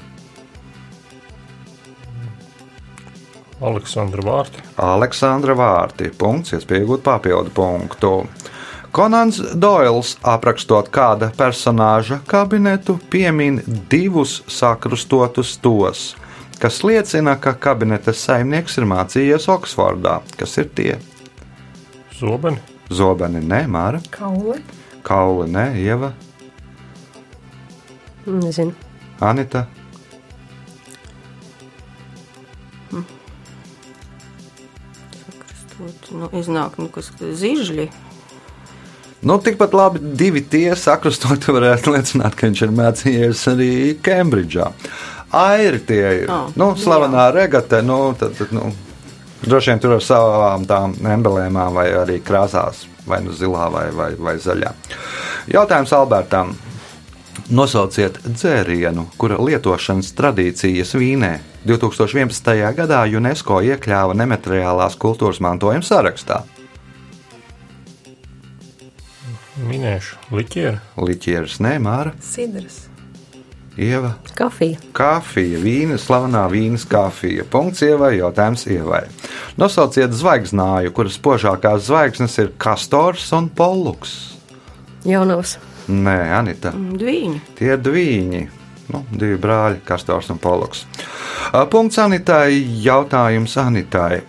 Aleksandra 3.62 4.26
Vārti. 4.26 4.64
Aleksandra 4.82 5.54
Vārti. 5.54 6.10
Punkts, 6.18 6.56
iespējot 6.58 7.04
papildu 7.06 7.54
punktu. 7.54 8.16
Konants 8.92 9.38
Doils, 9.56 10.18
aprakstot 10.28 10.90
kāda 10.92 11.30
personāža 11.38 12.18
kabinetu, 12.28 12.98
piemin 13.10 13.62
divus 13.92 14.42
sakrustotus 14.52 15.54
tos, 15.64 16.02
kas 16.60 16.82
liecina, 16.84 17.38
ka 17.40 17.54
kabineta 17.54 18.12
saimnieks 18.12 18.82
ir 18.82 18.90
mācījies 18.92 19.48
Oksfordā. 19.54 20.20
Kas 20.36 20.58
ir 20.60 20.74
tie? 20.76 20.98
Zobeni. 22.18 22.71
Zobeni, 22.92 23.40
nē, 23.48 23.64
Māra, 23.72 24.02
Kauli. 24.12 24.60
kauli, 25.08 25.48
nē, 25.52 25.66
Ieva, 25.80 26.12
Nezinu. 28.26 28.74
Anita. 29.20 29.66
Sakrastot, 35.26 36.12
Nu, 36.16 36.30
iznāk, 36.38 36.78
nu, 36.82 36.88
kas 36.94 37.12
zižļi. 37.20 37.88
Nu, 39.22 39.38
tikpat 39.38 39.74
labi 39.78 40.02
divi 40.18 40.42
tie 40.42 40.74
sakrustot 40.78 41.46
varētu 41.54 41.94
liecināt, 41.96 42.36
ka 42.38 42.48
viņš 42.50 42.62
ir 42.66 42.72
mācījies 42.78 43.44
arī 43.52 43.72
Kembridžā. 44.04 44.72
Airi 45.38 45.80
tie 45.88 46.02
ir. 46.24 46.32
Ah, 46.34 46.50
nu, 46.60 46.72
slavenā 46.76 47.30
regate, 47.36 47.80
nu, 47.86 48.00
tad, 48.20 48.34
tad, 48.40 48.52
nu, 48.56 48.72
droši 49.46 49.72
vien 49.72 49.82
tur 49.82 49.96
ar 49.98 50.04
savām 50.06 50.66
tām 50.70 50.96
emblēmām 51.16 51.78
vai 51.78 51.88
arī 52.04 52.20
krāsās, 52.26 52.86
vai 53.08 53.22
nu 53.26 53.34
zilā 53.36 53.70
vai, 53.74 53.88
vai, 53.96 54.12
vai 54.18 54.36
zaļā. 54.42 54.74
Jautājums 55.52 55.94
Albertam. 55.98 56.54
Nosauciet 57.52 58.20
dzērienu, 58.24 59.10
kura 59.20 59.38
lietošanas 59.40 60.12
tradīcijas 60.16 60.94
Vīnē 60.96 61.32
2011. 61.68 62.52
gadā 62.78 63.02
UNESCO 63.18 63.60
iekļāva 63.68 64.16
nemateriālās 64.20 64.96
kultūras 65.00 65.42
mantojuma 65.44 65.84
sarakstā. 65.84 66.42
Minēšu 69.68 70.32
liķieru. 70.34 70.80
Liķieris 71.08 71.60
Nemāra, 71.64 72.16
Sidrs. 72.24 72.91
Ieva, 73.80 74.18
Kafija. 74.36 74.78
kafija, 74.92 75.60
vīna, 75.64 75.96
slavenā 75.96 76.44
vīnas 76.52 76.84
kafija. 76.92 77.46
Punkts 77.48 77.82
ievai, 77.88 78.18
jautājums 78.18 78.66
ievai. 78.68 79.06
Nosauciet 79.58 80.12
zvaigznāju, 80.12 80.92
kuras 80.92 81.16
spožākās 81.16 81.86
zvaigznes 81.88 82.36
ir 82.44 82.52
Kastors 82.60 83.30
un 83.32 83.48
Polluks. 83.50 84.36
Jaunavs. 85.08 85.56
Nē, 85.88 86.18
Anita, 86.36 86.72
Dviņi. 86.76 87.40
tie 87.56 87.72
ir 87.74 87.80
divi. 87.82 88.44
Nu, 88.92 89.06
divi 89.12 89.38
brāļi, 89.40 89.80
Kastors 89.88 90.30
un 90.30 90.38
Polluks. 90.38 90.86
Punkts 91.72 91.98
Anitai, 91.98 92.60
jautājums 92.84 93.56
Anitai. 93.58 94.22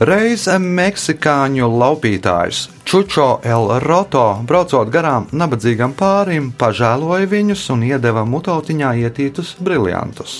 Reiz 0.00 0.44
meksikāņu 0.60 1.64
laupītājs 1.80 2.66
Čučo 2.86 3.40
El 3.42 3.66
Roto, 3.82 4.44
braucot 4.46 4.92
garām 4.94 5.24
nabadzīgam 5.34 5.90
pārim, 5.98 6.52
pažēloja 6.54 7.26
viņus 7.26 7.64
un 7.74 7.80
iedeva 7.82 8.22
mutotiņā 8.22 8.92
ietītus 9.00 9.56
briljantus. 9.58 10.36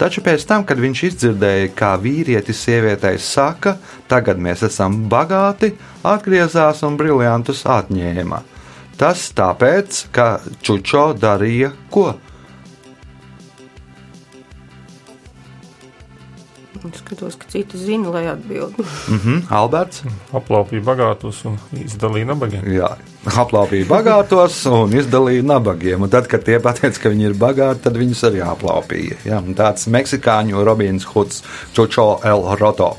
Taču 0.00 0.22
pēc 0.24 0.46
tam, 0.48 0.64
kad 0.64 0.80
viņš 0.80 1.02
izdzirdēja, 1.10 1.66
kā 1.76 1.90
vīrietis 2.00 2.62
sievietei 2.64 3.20
saka, 3.20 3.74
tagad 4.08 4.40
mēs 4.40 4.64
esam 4.70 4.96
bagāti, 5.12 5.74
atgriezās 6.00 6.80
un 6.88 6.96
briljantus 6.96 7.66
atņēma. 7.68 8.40
Tas 8.96 9.28
tāpēc, 9.36 10.06
ka 10.08 10.30
Čučo 10.64 11.10
darīja 11.20 11.74
ko? 11.92 12.14
Es 16.80 17.02
skatos, 17.02 17.34
ka 17.36 17.44
citi 17.52 17.76
zina, 17.76 18.08
lai 18.08 18.22
atbildētu. 18.30 18.84
Mhm, 19.12 19.40
Alberts. 19.52 20.00
Aplaupīja 20.32 20.80
bagātos 20.86 21.42
un 21.44 21.58
izdalīja 21.76 22.30
nabagiem. 22.30 22.64
Jā, 22.72 22.88
aplaupīja 23.28 23.84
bagātos 23.90 24.62
un 24.70 24.94
izdalīja 24.96 25.44
nabagiem. 25.44 26.00
Un 26.00 26.12
tad, 26.12 26.30
kad 26.30 26.46
tie 26.46 26.56
pateica, 26.62 27.02
ka 27.02 27.12
viņi 27.12 27.28
ir 27.28 27.36
bagāti, 27.36 27.84
tad 27.84 28.00
viņus 28.00 28.24
arī 28.30 28.40
aplaupīja. 28.46 29.20
Jā, 29.28 29.42
un 29.44 29.54
tāds 29.58 29.90
meksikāņu 29.92 30.64
Robins 30.64 31.04
Huds, 31.12 31.44
Čučo 31.76 32.08
El 32.24 32.48
Roto. 32.56 32.94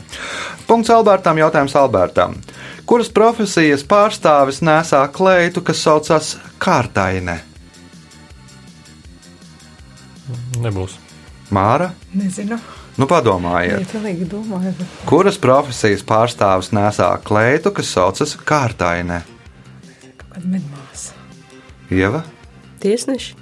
Punkts 0.69 0.93
Albertam, 0.93 1.41
jautājums 1.41 1.75
Albertam. 1.75 2.38
Kuras 2.85 3.09
profesijas 3.09 3.81
pārstāvis 3.88 4.61
nesā 4.61 5.01
kleitu, 5.11 5.65
kas 5.65 5.81
saucas 5.81 6.35
kārtaine? 6.61 7.41
Nebūs. 10.61 11.00
Māra? 11.53 11.91
Nezinu. 12.15 12.60
Nu, 13.00 13.08
padomājiet, 13.08 13.88
kuras 15.08 15.38
profesijas 15.41 16.03
pārstāvis 16.03 16.74
nesā 16.75 17.13
kleitu, 17.24 17.72
kas 17.75 17.93
saucas 17.96 18.36
kāda 18.36 19.22
medmāsa. 20.43 21.15
Ieva, 21.91 22.24
Tiesneši. 22.81 23.38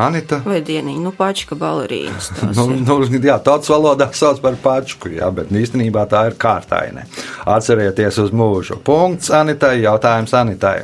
Anita. 0.00 0.38
Vai 0.46 0.60
dienīgi, 0.64 1.00
nu, 1.02 1.10
pačka 1.12 1.56
balerīnas. 1.58 2.30
Nu, 2.56 2.66
nu, 2.72 2.96
jā, 3.20 3.36
tautas 3.44 3.68
valodā 3.68 4.08
sauc 4.16 4.40
par 4.40 4.56
pačku, 4.62 5.10
jā, 5.12 5.28
bet 5.34 5.50
īstenībā 5.52 6.06
tā 6.08 6.24
ir 6.30 6.38
kārtaine. 6.40 7.04
Atcerieties 7.44 8.20
uz 8.22 8.32
mūžu. 8.32 8.78
Punkts 8.84 9.32
Anitai, 9.34 9.76
jautājums 9.84 10.32
Anitai. 10.36 10.78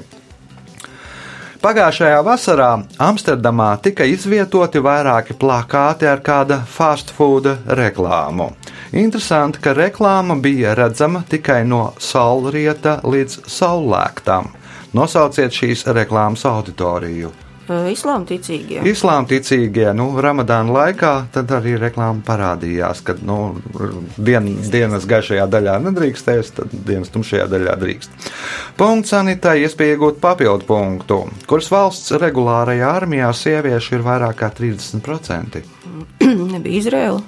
Pagājušajā 1.66 2.18
vasarā 2.23 2.66
Amsterdamā 3.02 3.73
tika 3.82 4.04
izvietoti 4.06 4.78
vairāki 4.78 5.35
plakāti 5.35 6.06
ar 6.06 6.20
kāda 6.23 6.61
fast 6.62 7.08
food 7.16 7.49
reklāmu. 7.80 8.52
Interesanti, 8.94 9.58
ka 9.64 9.73
reklāma 9.75 10.37
bija 10.38 10.76
redzama 10.78 11.25
tikai 11.26 11.64
no 11.66 11.80
saulrieta 11.99 13.00
līdz 13.02 13.40
saulēktam. 13.50 14.52
Nosauciet 14.94 15.58
šīs 15.58 15.82
reklāmas 15.90 16.46
auditoriju. 16.46 17.32
Islāma 17.66 18.26
ticīgie. 18.28 18.78
Islāma 18.87 19.26
ticīgie, 19.30 19.88
nu, 19.96 20.08
Ramadāna 20.23 20.75
laikā 20.75 21.12
tad 21.35 21.50
arī 21.56 21.75
reklāma 21.80 22.23
parādījās, 22.26 23.02
ka 23.06 23.16
nu, 23.26 23.56
dien, 24.16 24.49
dienas 24.70 25.06
gaišajā 25.11 25.46
daļā 25.50 25.76
nedrīkstēs, 25.88 26.52
tad 26.61 26.75
dienas 26.87 27.11
tumšajā 27.14 27.49
daļā 27.50 27.76
drīkst. 27.80 28.28
Punkts 28.78 29.14
Anitai 29.18 29.58
iespēja 29.64 29.96
iegūt 29.96 30.20
papildu 30.23 30.68
punktu, 30.68 31.23
kuras 31.50 31.70
valsts 31.73 32.14
regulārajā 32.23 32.92
armijā 33.00 33.32
sieviešu 33.35 33.99
ir 33.99 34.06
vairāk 34.06 34.38
kā 34.44 34.52
30%. 34.54 35.64
Nebija 36.54 36.82
Izraela. 36.82 37.25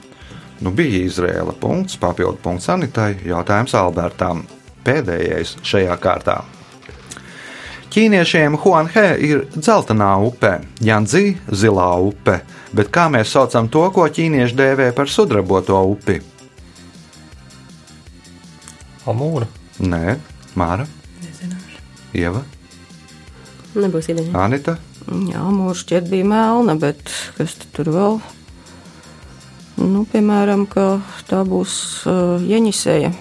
Nu, 0.60 0.72
bija 0.74 1.04
Izrēla 1.06 1.54
punkts, 1.60 1.98
papildu 2.02 2.38
punkts 2.42 2.70
Anitai, 2.74 3.12
jautājums 3.26 3.74
Albertam. 3.78 4.42
Pēdējais 4.86 5.58
šajā 5.66 5.98
kārtā. 6.02 6.40
Ķīniešiem 7.88 8.58
Huanhe 8.60 9.06
ir 9.24 9.46
dzeltenā 9.54 10.10
upe, 10.20 10.58
Janzi 10.84 11.38
zilā 11.48 11.88
upe, 12.04 12.42
bet 12.76 12.90
kā 12.92 13.06
mēs 13.12 13.32
saucam 13.32 13.70
to, 13.72 13.86
ko 13.94 14.04
ķīnieši 14.04 14.58
dēvē 14.58 14.90
par 14.96 15.08
sudraboto 15.08 15.78
upi? 15.94 16.18
Amūra. 19.08 19.48
Nē, 19.78 20.18
Māra, 20.58 20.84
Nezināšu. 21.22 21.82
Ieva, 22.18 22.42
Nebūs 23.78 24.08
ideja. 24.10 24.32
Anita. 24.42 24.74
Jā, 25.08 25.44
mūžs 25.54 25.84
šķiet 25.84 26.08
bija 26.10 26.26
melna, 26.28 26.74
bet 26.76 27.12
kas 27.38 27.54
tur 27.72 27.88
vēl? 27.94 28.18
Nu, 29.78 30.02
piemēram, 30.10 30.66
ka 30.68 30.98
tā 31.30 31.44
būs 31.46 31.72
uh, 32.10 32.42
Jeņisēja. 32.42 33.12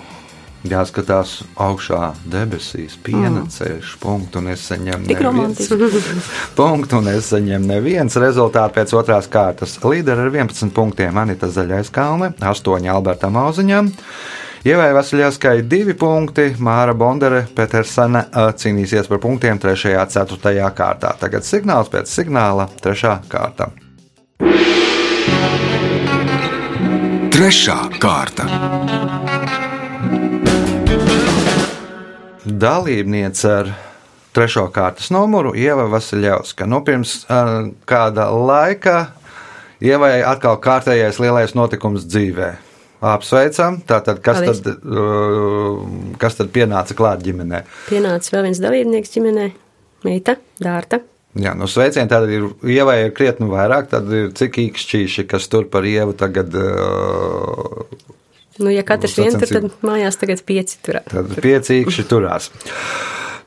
Jāskatās 0.65 1.43
augšā 1.61 2.15
debesīs, 2.25 2.95
piena 3.05 3.43
mm. 3.43 3.49
ceļš, 3.53 3.91
punktu, 4.01 4.41
un 4.41 4.49
es 4.51 4.63
saņemu 4.67 5.17
romantiski. 5.21 5.77
punktu, 6.57 6.97
un 6.97 7.11
es 7.11 7.29
saņemu 7.31 7.69
neviens 7.69 8.17
rezultāts 8.19 8.75
pēc 8.75 8.95
otrās 8.97 9.29
kārtas. 9.31 9.77
Līderi 9.85 10.25
ar 10.25 10.33
11 10.33 10.73
punktiem 10.75 11.21
Anita 11.21 11.51
Zaļais 11.53 11.93
Kalne, 11.93 12.33
8 12.41 12.89
Albertam 12.91 13.37
Auziņam. 13.39 13.93
Ievai 14.67 14.89
Vasiljaskai 14.97 15.61
2 15.69 15.93
punkti, 15.95 16.49
Māra 16.59 16.97
Bondere, 16.97 17.45
Petersene 17.55 18.25
ā, 18.33 18.49
cīnīsies 18.57 19.07
par 19.07 19.21
punktiem 19.23 19.61
3. 19.61 19.93
un 19.93 20.09
4. 20.11 20.71
kārtā. 20.75 21.13
Tagad 21.21 21.47
signāls 21.47 21.93
pēc 21.93 22.11
signāla 22.11 22.67
3. 22.83 23.19
kārta. 23.31 23.69
Trešā 27.37 27.77
kārta. 28.01 28.49
Dalībniece 32.47 33.51
ar 33.51 33.71
trešo 34.35 34.67
kārtas 34.73 35.09
numuru 35.13 35.53
Ieva 35.57 35.87
Vasiljauska. 35.91 36.67
Nu, 36.69 36.81
pirms 36.85 37.23
uh, 37.25 37.71
kāda 37.89 38.29
laika 38.31 39.07
Ievai 39.83 40.23
atkal 40.25 40.57
kārtējais 40.57 41.19
lielais 41.21 41.53
notikums 41.53 42.07
dzīvē. 42.09 42.55
Apsveicam! 43.05 43.77
Tātad, 43.85 44.23
kas, 44.25 44.39
Paldies. 44.41 44.63
tad, 44.65 44.87
uh, 44.89 45.83
kas 46.17 46.39
tad 46.39 46.49
pienāca 46.53 46.97
klāt 46.97 47.21
ģimenē? 47.25 47.61
Pienācis 47.91 48.33
vēl 48.33 48.47
viens 48.47 48.61
dalībnieks 48.63 49.13
ģimenē, 49.13 49.51
meita, 50.07 50.37
dārta. 50.61 51.03
Jā, 51.37 51.53
nu 51.53 51.69
sveicieni 51.69 52.09
tad 52.09 52.25
ir 52.33 52.47
Ievai 52.65 52.97
ir 53.03 53.13
krietni 53.13 53.45
vairāk, 53.51 53.91
tad 53.91 54.09
ir 54.09 54.31
cik 54.37 54.57
īkšķīši, 54.63 55.27
kas 55.29 55.45
tur 55.51 55.67
par 55.69 55.85
Ievu 55.85 56.17
tagad 56.17 56.55
uh, 56.57 57.85
Nu, 58.57 58.71
ja 58.73 58.83
katrs 58.87 59.17
Nu, 59.17 59.27
viens 59.27 59.37
tur, 59.37 59.51
tad 59.51 59.85
mājās 59.85 60.17
tagad 60.19 60.41
pieci 60.47 60.79
tur. 60.85 61.01
Tad 61.11 61.37
piecīkši 61.43 62.07
turās. 62.09 62.51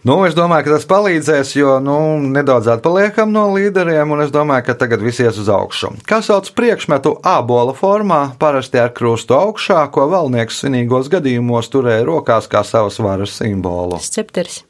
Nu, 0.01 0.15
es 0.25 0.33
domāju, 0.33 0.65
ka 0.65 0.77
tas 0.79 0.87
palīdzēs, 0.89 1.51
jo 1.59 1.75
nu, 1.85 1.95
nedaudz 2.33 2.71
atpaliekam 2.73 3.35
no 3.35 3.43
līderiem, 3.53 4.15
un 4.15 4.23
es 4.25 4.31
domāju, 4.33 4.65
ka 4.71 4.77
tagad 4.81 5.03
viss 5.05 5.21
ies 5.21 5.37
uz 5.43 5.51
augšu. 5.53 5.91
Kā 6.09 6.23
sauc 6.25 6.49
priekšmetu 6.57 7.19
ābola 7.21 7.75
formā, 7.77 8.23
parasti 8.41 8.81
ar 8.81 8.95
krustu 8.97 9.37
augšā, 9.37 9.83
ko 9.93 10.09
valnieks 10.09 10.63
svinīgos 10.63 11.13
gadījumos 11.13 11.69
turēja 11.69 12.09
rokās 12.09 12.49
kā 12.49 12.65
savas 12.65 12.97
varas 13.05 13.37
simbolu. 13.43 14.01
Scepters. 14.01 14.63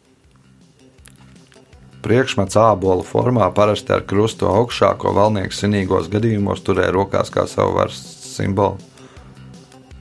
Priekšmets 2.03 2.59
ābola 2.59 3.07
formā, 3.07 3.53
parasti 3.55 3.95
ar 3.95 4.03
krustu 4.11 4.51
augšā, 4.51 4.97
ko 4.99 5.15
valnieks 5.15 5.63
svinīgos 5.63 6.11
gadījumos 6.11 6.67
turēja 6.67 6.97
rokās 6.97 7.31
kā 7.31 7.47
savu 7.47 7.79
varas 7.79 8.03
simbolu. 8.33 8.90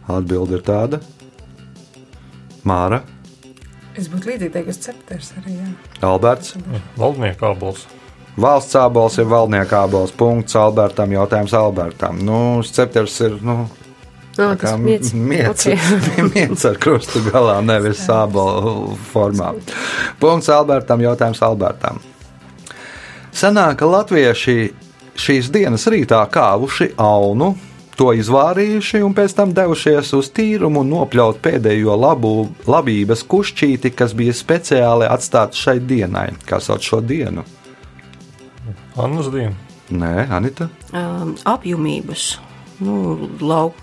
Atbilde 0.09 0.57
ir 0.59 0.65
tāda. 0.65 0.99
Māra, 2.67 3.01
Es 3.99 4.05
būtu 4.07 4.29
līdzīgi 4.29 4.53
teikusi 4.53 4.79
cepters 4.85 5.31
arī. 5.41 5.57
Jā. 5.57 5.69
Alberts. 6.07 6.53
Valdnieku 6.95 7.43
abols. 7.49 7.81
Valsts 8.39 8.77
ābols 8.79 9.17
ir 9.19 9.25
valdnieka 9.27 9.81
ābols. 9.83 10.13
Punkts 10.15 10.55
Albertam. 10.55 11.11
Jautājums 11.11 11.51
Albertam. 11.57 12.21
Nu, 12.23 12.37
scepters 12.63 13.17
ir. 13.25 13.35
Nu, 13.43 13.65
No, 14.39 14.45
tā 14.53 14.55
kā 14.61 14.71
miets. 14.79 15.09
miets, 15.11 15.65
Okay. 15.67 15.75
miets 16.31 16.63
ar 16.69 16.77
krustu 16.79 17.19
galā, 17.25 17.57
nevis 17.65 18.05
ābola 18.07 18.93
formā. 19.11 19.49
Punkts 20.21 20.47
Albertam. 20.55 21.01
Jautājums 21.03 21.41
Albertam. 21.43 21.99
Senāk, 23.35 23.75
ka 23.81 23.89
latvieši 23.89 24.55
šīs 25.19 25.49
dienas 25.51 25.83
rītā 25.91 26.21
kāvuši 26.31 26.93
aunu, 27.03 27.51
to 27.99 28.13
izvārījuši 28.15 29.01
un 29.03 29.13
pēc 29.17 29.35
tam 29.35 29.53
devušies 29.55 30.13
uz 30.15 30.29
tīrumu 30.35 30.85
un 30.85 30.91
nopļaut 30.93 31.41
pēdējo 31.43 31.97
labu, 31.99 32.33
labības 32.69 33.25
kušķīti, 33.27 33.91
kas 33.91 34.15
bija 34.15 34.35
speciāli 34.35 35.09
atstāts 35.09 35.59
šai 35.59 35.79
dienai. 35.83 36.29
Kā 36.47 36.61
sauc 36.63 36.85
šo 36.85 37.01
dienu? 37.03 37.43
Annas 38.99 39.27
diena. 39.33 39.55
Nē, 39.89 40.27
Anita. 40.29 40.69
Um, 40.93 41.33
apjomības. 41.49 42.35
Nu, 42.85 43.17
lauk, 43.41 43.79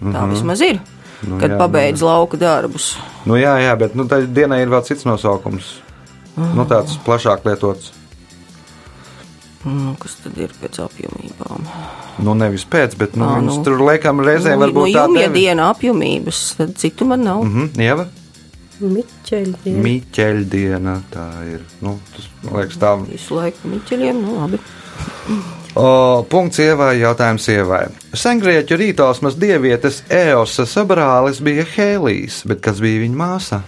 tā 0.00 0.24
vismaz 0.32 0.64
ir. 0.66 0.80
Nu, 1.20 1.36
Kad 1.40 1.54
jā, 1.54 1.60
pabeidz 1.60 2.02
lauka 2.04 2.38
darbus. 2.40 2.94
Nu, 3.28 3.36
jā, 3.38 3.54
jā, 3.60 3.72
bet 3.78 3.96
nu, 3.96 4.08
tai 4.08 4.24
dienai 4.26 4.62
ir 4.64 4.72
vēl 4.72 4.84
cits 4.88 5.06
nosaukums. 5.08 5.78
Nu, 6.36 6.64
tāds 6.68 6.96
plašāk 7.04 7.44
lietots. 7.48 7.92
Nu, 9.64 9.92
kas 10.00 10.14
tad 10.24 10.38
ir 10.40 10.52
pēc 10.56 10.78
apjomībām? 10.80 11.66
Nu, 12.24 12.32
nevis 12.34 12.64
pēc, 12.64 12.94
bet 12.96 13.16
nu, 13.20 13.26
Ā, 13.28 13.42
nu, 13.44 13.58
nu. 13.58 13.64
tur 13.66 13.82
laikam 13.84 14.22
reizēm 14.24 14.56
nu, 14.56 14.64
varbūt 14.64 14.86
nu, 14.88 14.94
tā 14.94 15.02
jumja 15.04 15.26
tevi- 15.26 15.42
diena 15.42 15.66
apjomības, 15.74 16.40
tad 16.56 16.72
citu 16.80 17.04
man 17.10 17.20
nav. 17.26 17.42
Mm. 17.44 17.68
Mhm, 17.68 17.80
Ieva? 17.84 18.06
Miķeļi. 18.80 19.74
Mīķeļdiena. 19.84 20.94
Tā 21.12 21.26
ir. 21.52 21.60
Nu, 21.84 21.98
tas, 22.14 22.28
man 22.46 22.54
liekas, 22.62 22.78
tā. 22.80 22.94
Visu 23.10 23.36
laiku 23.36 23.68
miķeļiem, 23.74 24.22
nu 24.24 24.38
labi. 24.38 24.60
O, 25.76 26.24
punkts 26.32 26.58
ievai, 26.64 26.94
jautājums 27.02 27.44
ievai. 27.52 27.82
Sengrieķu 28.16 28.78
rītosmas 28.80 29.36
dievietes 29.38 30.00
Eosas 30.10 30.72
brālis 30.88 31.38
bija 31.44 31.66
Hēlijs, 31.76 32.40
bet 32.48 32.60
kas 32.64 32.80
bija 32.82 33.04
viņa 33.04 33.20
māsa? 33.20 33.60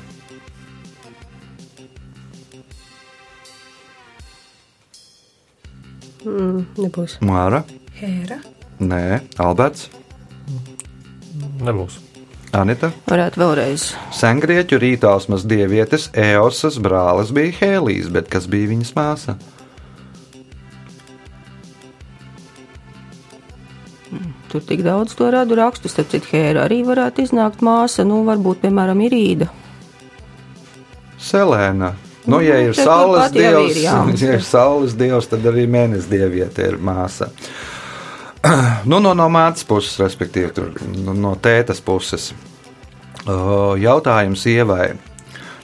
Nebūs. 6.79 7.19
Māra? 7.25 7.65
Hēra. 7.99 8.39
Nē, 8.83 9.21
Alberts, 9.43 9.91
Nebūs. 11.63 12.01
Anita. 12.53 12.91
Varētu 13.09 13.41
vēlreiz. 13.41 13.85
Sengrieķu 14.13 14.77
rītosmas 14.83 15.47
dievietes 15.49 16.11
Eosas 16.19 16.77
brālis 16.83 17.31
bija 17.33 17.55
Hēlijs, 17.61 18.11
bet 18.13 18.29
kas 18.33 18.49
bija 18.51 18.69
viņas 18.75 18.93
māsa? 18.97 19.37
Tur 24.53 24.65
tik 24.69 24.83
daudz 24.85 25.15
to 25.17 25.31
radu 25.33 25.57
rakstu, 25.57 25.89
starp 25.89 26.11
citu, 26.13 26.29
Hēra 26.35 26.67
arī 26.67 26.83
varētu 26.85 27.25
iznākt 27.25 27.65
māsa, 27.65 28.05
nu, 28.05 28.21
varbūt, 28.27 28.61
piemēram, 28.67 29.01
Irīda. 29.07 29.49
Selēna. 31.17 31.95
Nu, 32.25 32.41
ja 32.41 32.55
Nu, 32.55 32.69
ir 32.69 32.75
te 32.75 32.85
saules 32.85 33.33
dievs, 33.35 33.83
ja 33.87 34.35
ir 34.35 34.43
saules 34.47 34.95
dievs, 34.99 35.27
tad 35.31 35.47
arī 35.51 35.67
mēnesis 35.71 36.11
dieviete 36.11 36.69
ir 36.71 36.79
māsa. 36.79 37.33
Nu, 38.91 38.99
no, 38.99 39.13
no 39.15 39.29
mātes 39.31 39.63
puses, 39.67 39.95
respektīvi, 40.03 40.51
tur, 40.55 40.73
no, 41.05 41.15
no 41.15 41.37
tētas 41.39 41.79
puses. 41.85 42.33
Jautājums 43.79 44.43
ievai. 44.51 44.89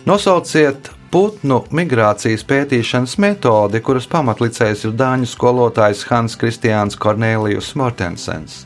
Nosauciet 0.06 0.92
putnu 1.10 1.64
migrācijas 1.74 2.44
pētīšanas 2.46 3.16
metodi, 3.18 3.82
kuras 3.82 4.06
pamatlicējs 4.12 4.86
ir 4.86 4.94
dāņu 4.98 5.26
skolotājs 5.26 6.04
Hans 6.12 6.38
Kristiāns 6.38 6.98
Kornelijus 7.00 7.74
Mortensens. 7.74 8.62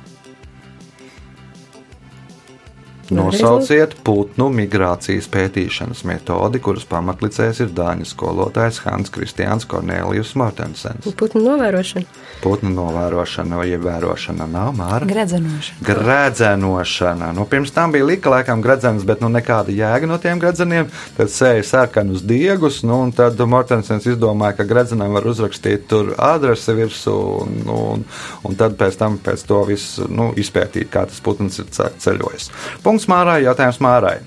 Nosauciet 3.12 3.94
putnu 4.04 4.48
migrācijas 4.52 5.28
pētīšanas 5.32 6.02
metodi, 6.08 6.60
kuras 6.64 6.84
pamatlicējs 6.88 7.60
ir 7.66 7.72
dāņu 7.76 8.06
skolotājs 8.08 8.80
Hans 8.86 9.12
Kristiāns 9.12 9.66
Kornelijus 9.68 10.34
Mortensens. 10.40 11.06
Putnu 11.18 11.42
novērošana. 11.44 12.06
Putnu 12.42 12.72
novērošana 12.74 13.58
vai 13.60 13.68
ievērošana 13.74 14.46
nav 14.50 14.72
māra. 14.78 15.06
Gredzenošana. 15.06 15.84
Gredzenošana. 15.86 17.32
Nu, 17.36 17.44
pirms 17.46 17.70
tam 17.70 17.92
bija 17.92 18.04
lika, 18.04 18.30
laikam, 18.30 18.62
gredzens, 18.62 19.04
bet 19.06 19.20
nu, 19.22 19.28
nekāda 19.32 19.72
jēga 19.74 20.08
no 20.10 20.18
tiem 20.22 20.40
gredzeniem. 20.42 20.88
Tad 21.16 21.30
sēja 21.32 21.62
sarkanus 21.68 22.24
diegus, 22.26 22.80
nu, 22.86 22.98
un 23.06 23.12
tad 23.16 23.38
Mortensens 23.46 24.06
izdomāja, 24.10 24.56
ka 24.60 24.66
gredzenam 24.68 25.14
var 25.16 25.26
uzrakstīt 25.28 25.86
tur 25.90 26.14
adresi 26.18 26.74
virsū, 26.76 27.14
un, 27.44 27.54
nu, 27.66 27.78
un, 27.96 28.04
un 28.48 28.58
tad 28.58 28.76
pēc 28.80 28.98
tam 29.00 29.18
pēc 29.22 29.44
to 29.48 29.62
visu 29.68 30.08
nu, 30.10 30.30
izpētīt, 30.38 30.90
kā 30.92 31.04
tas 31.10 31.20
putns 31.24 31.60
ir 31.62 31.70
ce- 31.74 31.90
ceļojis. 32.02 32.50
Punkts 32.82 33.01
Mārai, 33.10 33.42
jautājums 33.46 33.80
Mārai. 33.82 34.18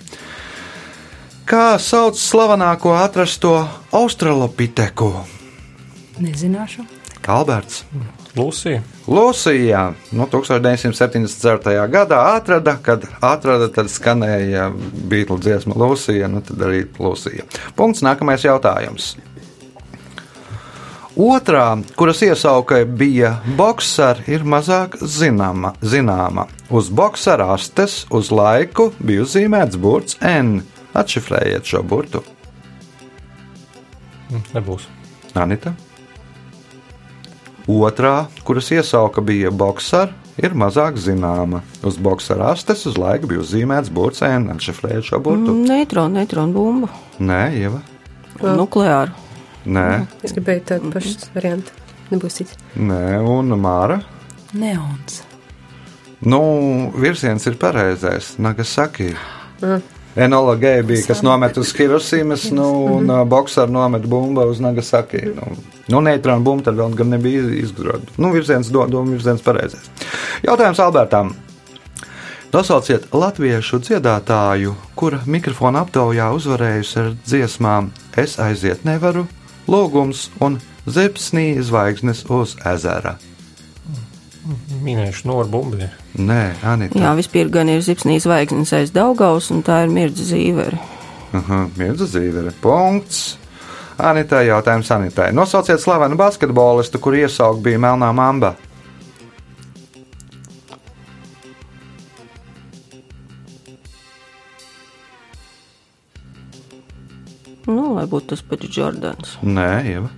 Kā 1.45 1.75
sauc 1.77 2.17
slavenāko 2.17 2.95
atrasto 2.97 3.53
australopiteku? 3.93 5.11
Nezināšu. 6.17 6.85
Alberts. 7.27 7.83
Lūsija. 8.35 8.81
Lūsija 9.07 9.81
nu, 10.11 10.25
1974. 10.27 11.85
gadā 11.91 12.19
atrada, 12.35 12.75
kad 12.83 13.05
atrada, 13.23 13.69
tad 13.71 13.87
skanēja 13.91 14.67
Beatles 15.07 15.45
dziesma 15.45 15.77
Lūsija, 15.79 16.27
nu 16.31 16.41
tad 16.43 16.65
arī 16.67 16.83
Lūsija. 16.99 17.47
Punkts, 17.79 18.03
nākamais 18.05 18.43
jautājums. 18.43 19.13
Otrā, 21.15 21.77
kuras 21.95 22.19
iesaukai 22.25 22.81
bija 22.85 23.37
boxer, 23.55 24.19
ir 24.27 24.43
mazāk 24.43 24.97
zināma. 24.99 25.71
zināma. 25.81 26.47
Uz 26.69 26.89
boxera 26.89 27.53
astes 27.53 28.05
uz 28.11 28.31
laiku 28.35 28.89
bija 28.99 29.23
uzzīmēts 29.23 29.79
burts 29.79 30.17
N. 30.21 30.59
Atšifrējiet 30.93 31.63
šo 31.63 31.83
burtu. 31.87 32.19
Mm, 34.29 34.43
Nebūs. 34.57 34.89
Anita. 35.35 35.71
Otrā, 37.67 38.27
kuras 38.43 38.67
iesauka 38.75 39.21
bija 39.23 39.51
boxer, 39.51 40.11
ir 40.37 40.51
mazāk 40.51 40.99
zināma. 40.99 41.61
Uz 41.83 41.95
boxera 41.95 42.51
astes 42.51 42.85
uz 42.91 42.97
laiku 42.99 43.31
bija 43.31 43.39
uzzīmēts 43.39 43.89
burts 43.89 44.21
N. 44.21 44.49
Atšifrējiet 44.51 45.07
šo 45.13 45.19
burtu. 45.23 45.55
Mm, 45.55 45.63
Neitronu, 45.71 46.19
neitronu 46.19 46.53
bumbu. 46.53 46.89
Nē, 47.23 47.45
Ieva. 47.55 47.79
Nukleāru. 48.43 49.15
Nē, 49.65 50.05
Es 50.23 50.33
gribēju 50.35 50.61
tādu 50.69 50.91
pašu 50.93 51.15
variantu. 51.35 51.71
Nebūs 52.11 52.35
cits. 52.37 52.53
nē, 52.77 53.19
un 53.25 53.49
Māra. 53.59 53.99
Neons. 54.53 55.23
Nu, 56.21 56.91
virziens 56.95 57.45
ir 57.47 57.57
pareizais. 57.57 58.35
Nagasaki. 58.37 59.15
Ah. 59.63 59.79
Enola 60.15 60.55
Geja 60.55 60.83
bija, 60.83 61.03
kas 61.09 61.21
nomet 61.25 61.57
uz 61.57 61.73
Hirosimas, 61.75 62.45
nu, 62.55 62.85
un 62.95 63.09
uh, 63.09 63.25
boxer 63.27 63.67
nomet 63.69 64.05
bumbu 64.07 64.45
uz 64.47 64.61
Nagasaki. 64.63 65.25
Nu, 65.35 65.57
nu 65.91 65.99
neitrāna 66.05 66.39
bumba 66.45 66.63
tad 66.69 66.77
vēl 66.79 66.93
gan 66.95 67.09
nebija 67.11 67.41
iz- 67.41 67.65
izgudrota. 67.65 68.13
Nu, 68.17 68.31
virziens, 68.31 68.69
do- 68.71 68.85
doma 68.87 69.11
virziens 69.11 69.41
pareizais. 69.43 69.89
Jautājums 70.45 70.79
Albertam. 70.79 71.33
Nosauciet 72.53 73.09
latviešu 73.11 73.81
dziedātāju, 73.83 74.75
kura 74.95 75.19
mikrofona 75.27 75.81
aptaujā 75.83 76.29
uzvarējusi 76.37 76.99
ar 77.01 77.09
dziesmām 77.27 77.89
Es 78.15 78.37
aiziet 78.39 78.85
nevaru, 78.87 79.25
Lūgums 79.67 80.27
un 80.45 80.59
Zepsnī 80.85 81.55
zvaigznes 81.65 82.25
uz 82.29 82.55
ezera. 82.65 83.15
Minēšu 84.85 85.25
Noru 85.25 85.49
Bumbiņu. 85.49 85.87
Nē, 86.21 86.41
Anita. 86.69 86.99
Jā, 87.01 87.15
vispirms 87.17 87.53
gan 87.53 87.71
ir 87.73 87.81
zipsnīs 87.81 88.27
zvaigznes 88.27 88.75
aiz 88.77 88.93
Daugaus, 88.93 89.49
un 89.49 89.63
tā 89.65 89.81
ir 89.87 89.93
mirdza 89.93 90.27
zīvere. 90.29 90.77
Aha, 91.35 91.65
Mirza 91.75 92.07
Zīvere. 92.07 92.53
Punkts. 92.61 93.39
Anitai 93.97 94.45
jautājums 94.49 94.91
Anitai. 94.91 95.31
Nosauciet 95.35 95.81
slavenu 95.81 96.17
basketbolistu, 96.19 96.99
kur 96.99 97.15
iesaukt 97.15 97.63
bija 97.63 97.79
Melnā 97.81 98.11
Mamba. 98.15 98.53
Nu, 107.65 107.95
lai 107.97 108.05
būtu 108.09 108.33
tas 108.35 108.45
pats 108.45 108.69
Jordans. 108.77 109.37
Nē, 109.41 109.69
Ieva. 109.89 110.11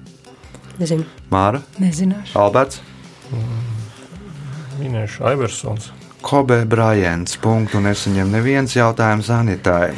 Nezinu. 0.78 1.08
Māra, 1.32 1.64
Nezināšu. 1.82 2.36
Alberts, 2.38 2.82
Minēšu 4.78 5.26
Aiversons. 5.26 5.90
Kobe 6.22 6.62
Brajants. 6.70 7.38
Punktu 7.42 7.82
nesaņem 7.82 8.30
neviens 8.32 8.76
jautājums 8.78 9.30
Anitai. 9.34 9.96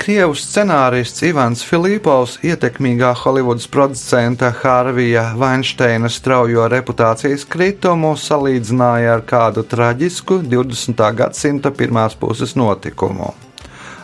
Krievu 0.00 0.32
scenārists 0.38 1.20
Ivans 1.28 1.60
Filipovs 1.64 2.38
ietekmīgā 2.44 3.10
Holivudas 3.20 3.66
producenta 3.68 4.48
Harvija 4.62 5.26
Vainsteina 5.36 6.08
straujo 6.08 6.64
reputācijas 6.72 7.44
kritumu 7.44 8.14
salīdzināja 8.16 9.18
ar 9.18 9.26
kādu 9.28 9.66
traģisku 9.68 10.40
20. 10.48 11.04
gadsimta 11.20 11.72
pirmās 11.76 12.16
puses 12.16 12.56
notikumu. 12.56 13.34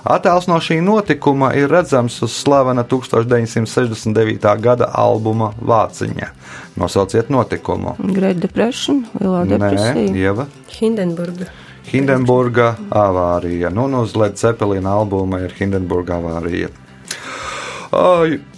Attēls 0.06 0.46
no 0.46 0.60
šī 0.62 0.78
notikuma 0.86 1.50
ir 1.58 1.70
redzams 1.72 2.20
uz 2.22 2.34
slavena 2.38 2.84
1969. 2.86 4.46
gada 4.62 4.86
albuma 4.94 5.50
Vāciņa. 5.58 6.30
Nosauciet 6.78 7.30
notikumu. 7.32 7.96
Great 8.14 8.38
Depression, 8.42 9.02
Lielā 9.18 9.44
Nē, 9.44 9.56
depresija. 9.56 10.14
Ieva. 10.14 10.46
Hindenburga. 10.78 11.50
Hindenburga 11.90 12.72
avārija. 12.90 13.70
Nu, 13.74 13.88
no 13.90 14.04
Led 14.14 14.38
Zeppelina 14.38 14.94
albuma 15.00 15.40
ir 15.42 15.54
Hindenburga 15.58 16.20
avārija. 16.20 16.70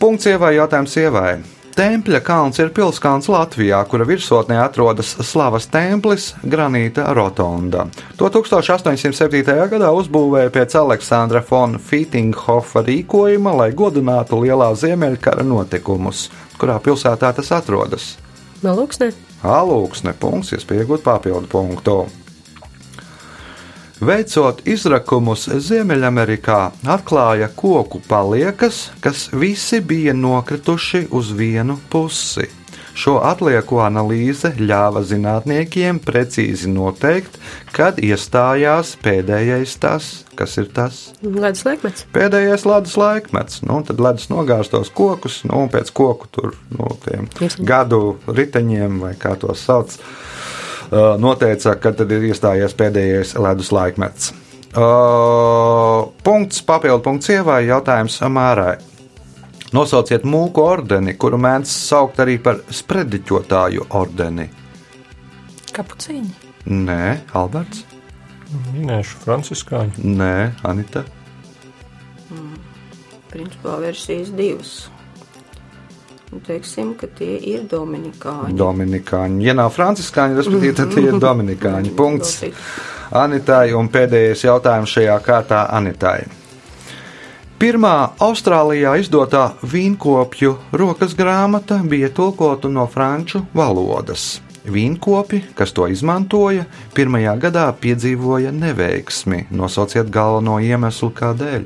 Punkts 0.00 0.28
ievai, 0.28 0.56
jautājums 0.58 0.96
ievai. 1.00 1.38
Tempļa 1.78 2.18
kalns 2.26 2.58
ir 2.58 2.72
pilskalns 2.74 3.28
Latvijā, 3.30 3.78
kura 3.86 4.02
virsotnē 4.02 4.56
atrodas 4.58 5.12
slavas 5.22 5.68
templis 5.70 6.32
Granīta 6.42 7.04
Rotonda. 7.14 7.84
To 8.18 8.26
1807. 8.34 9.44
gadā 9.70 9.92
uzbūvēja 9.94 10.50
pēc 10.56 10.74
Aleksandra 10.80 11.38
Fona 11.46 11.78
Fītinghofa 11.78 12.82
rīkojuma, 12.82 13.54
lai 13.60 13.70
godinātu 13.78 14.42
lielā 14.42 14.72
ziemeļkara 14.74 15.46
notikumus. 15.46 16.26
Kurā 16.58 16.80
pilsētā 16.82 17.30
tas 17.38 17.54
atrodas? 17.54 18.16
Malūksnē. 18.66 19.12
Alūksne 19.46 20.18
punkts, 20.18 20.56
iespējot 20.58 21.06
papildu 21.06 21.46
punktu. 21.46 22.00
Veicot 23.98 24.60
izrakumus 24.62 25.48
Ziemeļamerikā, 25.50 26.58
atklāja 26.86 27.48
koku 27.50 27.98
paliekas, 28.06 28.92
kas 29.02 29.24
visi 29.34 29.80
bija 29.82 30.14
nokrituši 30.14 31.08
uz 31.18 31.32
vienu 31.34 31.74
pusi. 31.90 32.46
Šo 32.98 33.16
atlieku 33.26 33.80
analīze 33.82 34.52
ļāva 34.58 35.02
zinātniekiem 35.06 35.98
precīzi 36.02 36.70
noteikt, 36.70 37.40
kad 37.74 37.98
iestājās 37.98 38.94
pēdējais 39.02 39.74
tas, 39.82 40.08
kas 40.38 40.54
ir 40.62 40.70
tas. 40.74 41.02
Ledus 41.22 41.66
laikmets. 41.66 42.06
Pēdējais 42.14 42.66
ledus 42.70 42.94
laikmets, 42.98 43.64
nu, 43.66 43.82
tad 43.86 44.02
ledus 44.02 44.30
nogāztos 44.30 44.94
kokus, 44.94 45.42
nu, 45.46 45.64
un 45.66 45.74
pēc 45.74 45.90
koku 45.90 46.30
tur, 46.38 46.54
nu, 46.70 46.90
tiem 47.02 47.26
Virsniņ. 47.34 47.66
gadu 47.66 48.02
riteņiem, 48.30 49.02
vai 49.02 49.16
kā 49.18 49.34
to 49.42 49.58
sauc, 49.58 49.98
uh, 49.98 50.28
noteica, 50.92 51.74
ka 51.80 51.92
tad 51.96 52.12
ir 52.14 52.28
iestājies 52.30 52.76
pēdējais 52.78 53.34
ledus 53.40 53.72
laikmets. 53.74 54.32
Uh, 54.68 56.10
punkts, 56.24 56.60
papildu 56.62 57.00
punkts 57.04 57.30
ievai, 57.32 57.62
jautājums 57.70 58.20
Mārai. 58.28 58.76
Nosauciet 59.72 60.24
mūku 60.24 60.62
ordeni, 60.64 61.12
kuru 61.20 61.36
mēdz 61.40 61.68
saukt 61.72 62.20
arī 62.24 62.38
par 62.40 62.62
sprediķotāju 62.72 63.88
ordeni. 63.96 64.48
Kapucīņi. 65.76 66.30
Nē, 66.68 67.02
Alberts. 67.36 67.84
Minēšu 68.72 69.20
Franciskāņu. 69.24 70.04
Nē, 70.16 70.34
Anita. 70.68 71.04
Principā 73.28 73.76
versijas 73.82 74.32
divas. 74.32 74.72
Un 76.28 76.42
teiksim, 76.44 76.92
ka 77.00 77.08
tie 77.18 77.38
ir 77.40 77.62
Dominikāņi. 77.70 78.56
Dominikāņi. 78.58 79.46
Ja 79.46 79.54
nav 79.56 79.72
franciskāņi, 79.72 80.36
respektīvi, 80.36 80.74
tad 80.76 80.92
tie 80.92 81.06
ir 81.08 81.16
dominikāņi. 81.26 81.94
Punkts 81.96 82.42
Anitai 83.16 83.72
un 83.72 83.88
pēdējais 83.88 84.44
jautājums 84.44 84.92
šajā 84.92 85.14
kārtā 85.24 85.62
Anitai. 85.72 86.26
Pirmā 87.58 88.12
Austrālijā 88.22 88.92
izdotā 89.00 89.48
vīnkopju 89.66 90.52
rokas 90.78 91.16
grāmata 91.18 91.80
bija 91.82 92.12
tulkota 92.14 92.68
no 92.70 92.84
franču 92.92 93.40
valodas. 93.56 94.36
Vīnkopi, 94.68 95.40
kas 95.56 95.72
to 95.72 95.88
izmantoja, 95.88 96.68
pirmajā 96.94 97.34
gadā 97.48 97.64
piedzīvoja 97.80 98.52
neveiksmi. 98.52 99.46
Nosauciet 99.50 100.12
galveno 100.12 100.60
iemeslu, 100.60 101.08
kādēļ. 101.16 101.64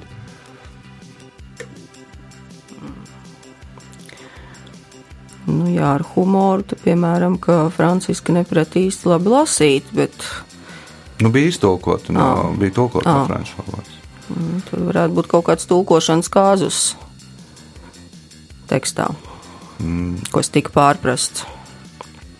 Nu, 5.52 5.66
jā, 5.68 5.94
ar 5.98 6.04
humoru, 6.14 6.64
tad, 6.64 6.80
piemēram, 6.84 7.36
ka 7.42 7.66
Franciska 7.74 8.32
neprat 8.32 8.76
īsti 8.80 9.10
labi 9.12 9.32
lasīt, 9.34 9.90
bet 9.96 10.16
Nu, 11.22 11.30
bija 11.30 11.52
iztulkota 11.52 12.14
no, 12.16 12.22
Ā. 12.24 12.46
bija 12.58 12.74
tulkota 12.74 13.06
no 13.06 13.20
Ā. 13.22 13.26
franču 13.28 13.58
valodas. 13.60 13.92
mm, 14.32 14.62
tur 14.70 14.86
varētu 14.88 15.14
būt 15.18 15.28
kaut 15.30 15.44
kāds 15.50 15.68
tulkošanas 15.70 16.30
kāzus 16.32 16.80
tekstā, 18.72 19.10
mm. 19.78 20.32
kas 20.32 20.50
tika 20.50 20.72
pārprasts. 20.74 21.44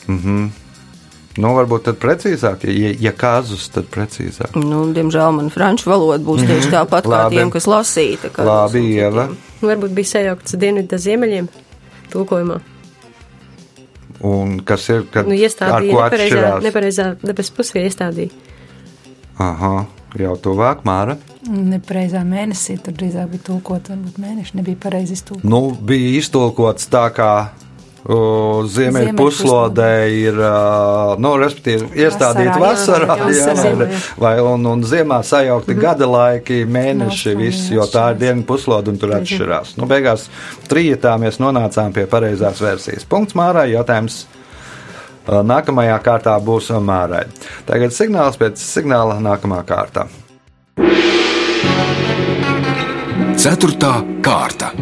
Nu, 0.08 1.52
varbūt 1.56 1.86
tad 1.86 1.96
precīzāk, 2.02 2.66
ja, 2.68 2.90
ja 3.00 3.12
kāzus, 3.16 3.68
tad 3.72 3.86
precīzāk. 3.92 4.56
Nu, 4.58 4.82
diemžēl 4.92 5.30
man 5.38 5.48
franču 5.54 5.88
valoda 5.88 6.20
būs 6.26 6.42
tieši 6.44 6.72
tāpat 6.74 7.08
kā 7.08 7.22
tiem, 7.32 7.52
kas 7.54 7.68
lasīja. 7.70 8.32
Labi, 8.44 8.82
Ieva. 8.98 9.30
Varbūt 9.62 9.94
bija 9.96 10.10
sajaukts 10.16 10.58
dienvidu 10.60 10.98
ziemeļiem 11.00 11.48
tulkojumā. 12.12 12.58
Un 14.22 14.60
kas 14.66 14.86
ir, 14.92 15.06
kad 15.10 15.26
Nu, 15.26 15.34
ar 15.34 15.82
ko 15.82 16.02
nepareizā, 16.04 16.50
nepareizā 16.62 17.08
debes 17.22 17.50
pusē 17.54 17.82
iestādīja. 17.82 18.30
Aha, 19.42 19.86
jau 20.20 20.34
tuvāk, 20.44 20.84
Māra. 20.86 21.16
Nepareizā 21.50 22.22
mēnesī 22.26 22.76
tur 22.78 22.94
drīzāk 22.94 23.32
bija 23.32 23.46
tulkota, 23.48 23.96
varbūt 23.96 24.20
mēneši 24.22 24.60
nebija 24.60 24.78
pareizi 24.84 25.16
iztulkota. 25.18 25.50
Nu, 25.50 25.72
bija 25.74 26.12
iztulkots 26.20 26.86
tā, 26.92 27.08
kā 27.16 27.32
Ziemeļu 28.02 29.12
puslodē 29.14 29.92
ir, 30.10 30.38
nu, 31.22 31.30
respektīvi, 31.38 31.86
iestādīta 32.02 32.56
Vasarā, 32.58 33.14
jā, 33.20 33.28
jā, 33.30 33.54
ziemā, 33.60 33.86
jā. 33.86 34.00
vai, 34.18 34.32
un, 34.42 34.66
un 34.66 34.82
ziemā 34.86 35.20
sajaukti 35.26 35.76
gada 35.78 36.08
laiki, 36.10 36.64
mēneši, 36.66 37.36
viss, 37.38 37.70
jo 37.70 37.86
tā 37.86 38.08
ir 38.10 38.16
atšķirās. 38.16 38.20
dienu 38.24 38.46
puslode 38.48 38.90
un 38.90 38.98
tur 38.98 39.14
atšķirās. 39.20 39.76
Nu, 39.78 39.86
beigās 39.90 40.26
trijotā 40.70 41.14
mēs 41.22 41.38
nonācām 41.42 41.94
pie 41.94 42.08
pareizās 42.10 42.62
versijas. 42.64 43.06
Punkts 43.06 43.38
Mārai, 43.38 43.70
jautājums. 43.76 44.24
Nākamajā 45.22 46.00
kārtā 46.02 46.34
būs 46.42 46.72
Mārai. 46.82 47.28
Tagad 47.68 47.94
signāls 47.94 48.40
pēc 48.40 48.58
signāla 48.58 49.20
nākamā 49.22 49.62
kārta. 49.68 50.08
Ceturtā 53.38 53.94
kārta. 54.26 54.74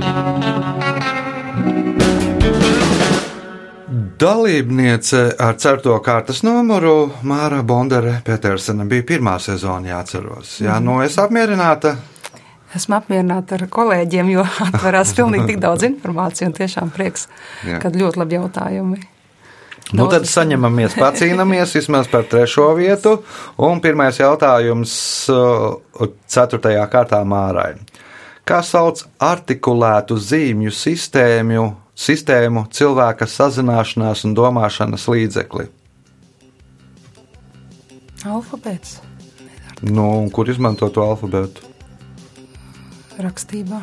Dalībniece 4.21 5.21
ar 5.41 5.55
certo 5.57 5.95
kārtas 6.05 6.43
numuru 6.45 7.09
Māra 7.25 7.63
Bondere 7.65 8.19
Petersena 8.25 8.85
bija 8.85 9.07
pirmā 9.15 9.39
sezona, 9.41 9.95
jāatceros. 9.95 10.59
Jā, 10.61 10.77
nu 10.85 10.99
es 11.01 11.17
apmierināta. 11.21 11.95
Esmu 12.77 12.99
apmierināta 12.99 13.57
ar 13.57 13.65
kolēģiem, 13.73 14.35
jo 14.35 14.45
atverās 14.67 15.15
pilnīgi 15.17 15.55
tik 15.55 15.63
daudz 15.65 15.89
informācijas 15.89 16.51
un 16.51 16.59
tiešām 16.59 16.93
prieks, 16.93 17.27
Jā. 17.65 17.81
kad 17.81 17.97
ļoti 17.97 18.21
labi 18.21 18.37
jautājumi. 18.37 19.01
Nu, 19.97 20.05
tad 20.05 20.21
Daudz- 20.21 20.35
saņemamies, 20.37 20.99
pacīnamies 21.07 21.73
vismaz 21.81 22.13
par 22.13 22.29
trešo 22.29 22.69
vietu. 22.77 23.17
Un 23.57 23.81
pirmais 23.81 24.21
jautājums 24.21 24.93
uh, 25.33 26.11
ceturtajā 26.29 26.85
kārtā 26.93 27.25
Mārai. 27.25 27.73
Kā 28.45 28.61
sauc 28.67 29.01
artikulētu 29.23 30.21
zīmju 30.21 30.71
sistēmu, 30.75 31.71
sistēmu 32.01 32.65
cilvēka 32.73 33.29
sazināšanās 33.29 34.25
un 34.29 34.35
domāšanas 34.39 35.05
līdzekli? 35.11 35.69
Alfabēts 38.27 38.99
Nu, 39.81 40.29
kur 40.33 40.49
izmanto 40.53 40.91
to 40.93 41.01
alfabētu? 41.01 41.65
rakstībā. 43.21 43.79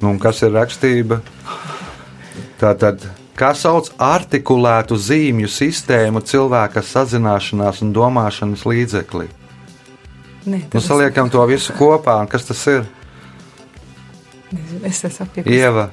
Nu, 0.00 0.14
kas 0.20 0.42
ir 0.44 0.52
rakstība? 0.52 1.20
Tātad, 2.60 3.02
kā 3.36 3.50
sauc 3.56 3.88
artikulētu 4.00 4.96
zīmju 5.00 5.48
sistēmu 5.48 6.20
cilvēka 6.24 6.80
sazināšanās 6.84 7.80
un 7.84 7.92
domāšanas 7.96 8.64
līdzekli? 8.68 9.28
Nē, 10.48 10.60
Nu, 10.72 10.80
saliekam 10.80 11.28
to 11.32 11.44
visu 11.48 11.72
kopā, 11.76 12.18
un 12.20 12.28
kas 12.28 12.44
tas 12.48 12.60
ir? 12.72 12.84
Es, 14.52 15.00
es 15.04 15.04
esmu 15.10 15.26
apjukusi. 15.28 15.56
Ieva, 15.56 15.88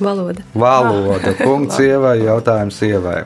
Valoda. 0.00 0.44
valoda, 0.54 1.34
punkts 1.44 1.80
ievai, 1.84 2.18
jautājums 2.24 2.80
ievai. 2.86 3.24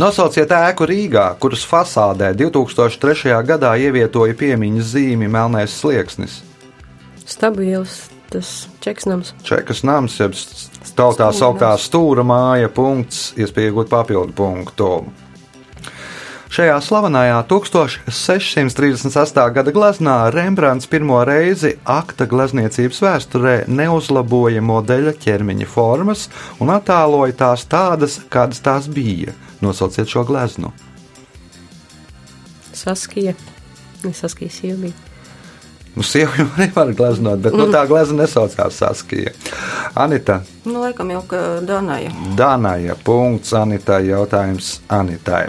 Nosauciet 0.00 0.52
ēku 0.54 0.86
Rīgā, 0.86 1.26
kuras 1.42 1.64
fasādē 1.66 2.30
2003. 2.38 3.34
gadā 3.46 3.74
ievietoja 3.76 4.36
piemiņas 4.38 4.92
zīmi 4.94 5.28
Melnais 5.28 5.74
slieksnis. 5.80 6.40
Stabu 7.26 7.66
ielas, 7.66 8.04
tas 8.30 8.68
čeksnams. 8.82 9.34
Čekas 9.46 9.82
nams, 9.86 10.16
jeb 10.22 10.36
tautā 10.98 11.28
sauktā 11.34 11.72
stūra 11.78 12.24
māja, 12.26 12.70
punkts, 12.72 13.32
iespēja 13.38 13.72
iegūt 13.72 13.90
papildu 13.92 14.36
punktu. 14.38 14.92
Šajā 16.50 16.80
slavenajā 16.82 17.44
1638. 17.46 19.52
gada 19.54 19.70
gleznā 19.70 20.14
Rembrandts 20.34 20.88
pirmo 20.90 21.20
reizi 21.24 21.76
akta 21.86 22.26
glezniecības 22.26 22.98
vēsturē 23.04 23.52
neuzlaboja 23.70 24.58
modeļa 24.66 25.12
ķermeņa 25.22 25.68
formas 25.70 26.24
un 26.58 26.72
attēloja 26.74 27.36
tās 27.44 27.62
tādas, 27.70 28.18
kādas 28.34 28.58
tās 28.66 28.90
bija. 28.90 29.30
Nosauciet 29.62 30.10
šo 30.10 30.24
gleznu. 30.26 30.72
Saskija. 32.74 33.36
Nesaskija 34.02 34.50
sieva 34.50 34.88
bija. 34.88 34.98
Nu, 35.94 36.02
Sievu 36.02 36.34
jau 36.38 36.48
nevar 36.58 36.90
gleznot, 36.98 37.38
bet 37.46 37.54
nu, 37.54 37.70
tā 37.70 37.86
glezna 37.86 38.24
nesaucās 38.24 38.74
Saskija. 38.82 39.30
Anita, 39.94 40.42
Nu, 40.64 40.80
laikam 40.82 41.10
jau 41.14 41.22
ka 41.30 41.60
Danaja. 41.62 42.10
Dānāja 42.38 42.98
punkts 43.04 43.54
Anitai 43.54 44.08
jautājums 44.10 44.80
Anitai. 44.88 45.46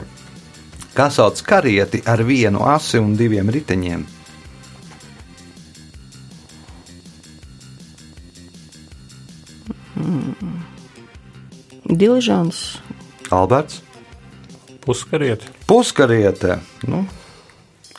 Kā 0.91 1.07
sauc 1.09 1.39
karieti 1.47 2.01
ar 2.05 2.23
vienu 2.27 2.65
asi 2.67 2.99
un 2.99 3.15
diviem 3.15 3.49
riteņiem? 3.49 4.03
Diližans. 11.91 12.79
Alberts, 13.31 13.81
Puskarieti. 14.85 15.45
puskariete. 15.65 16.57
Nu, 16.87 17.05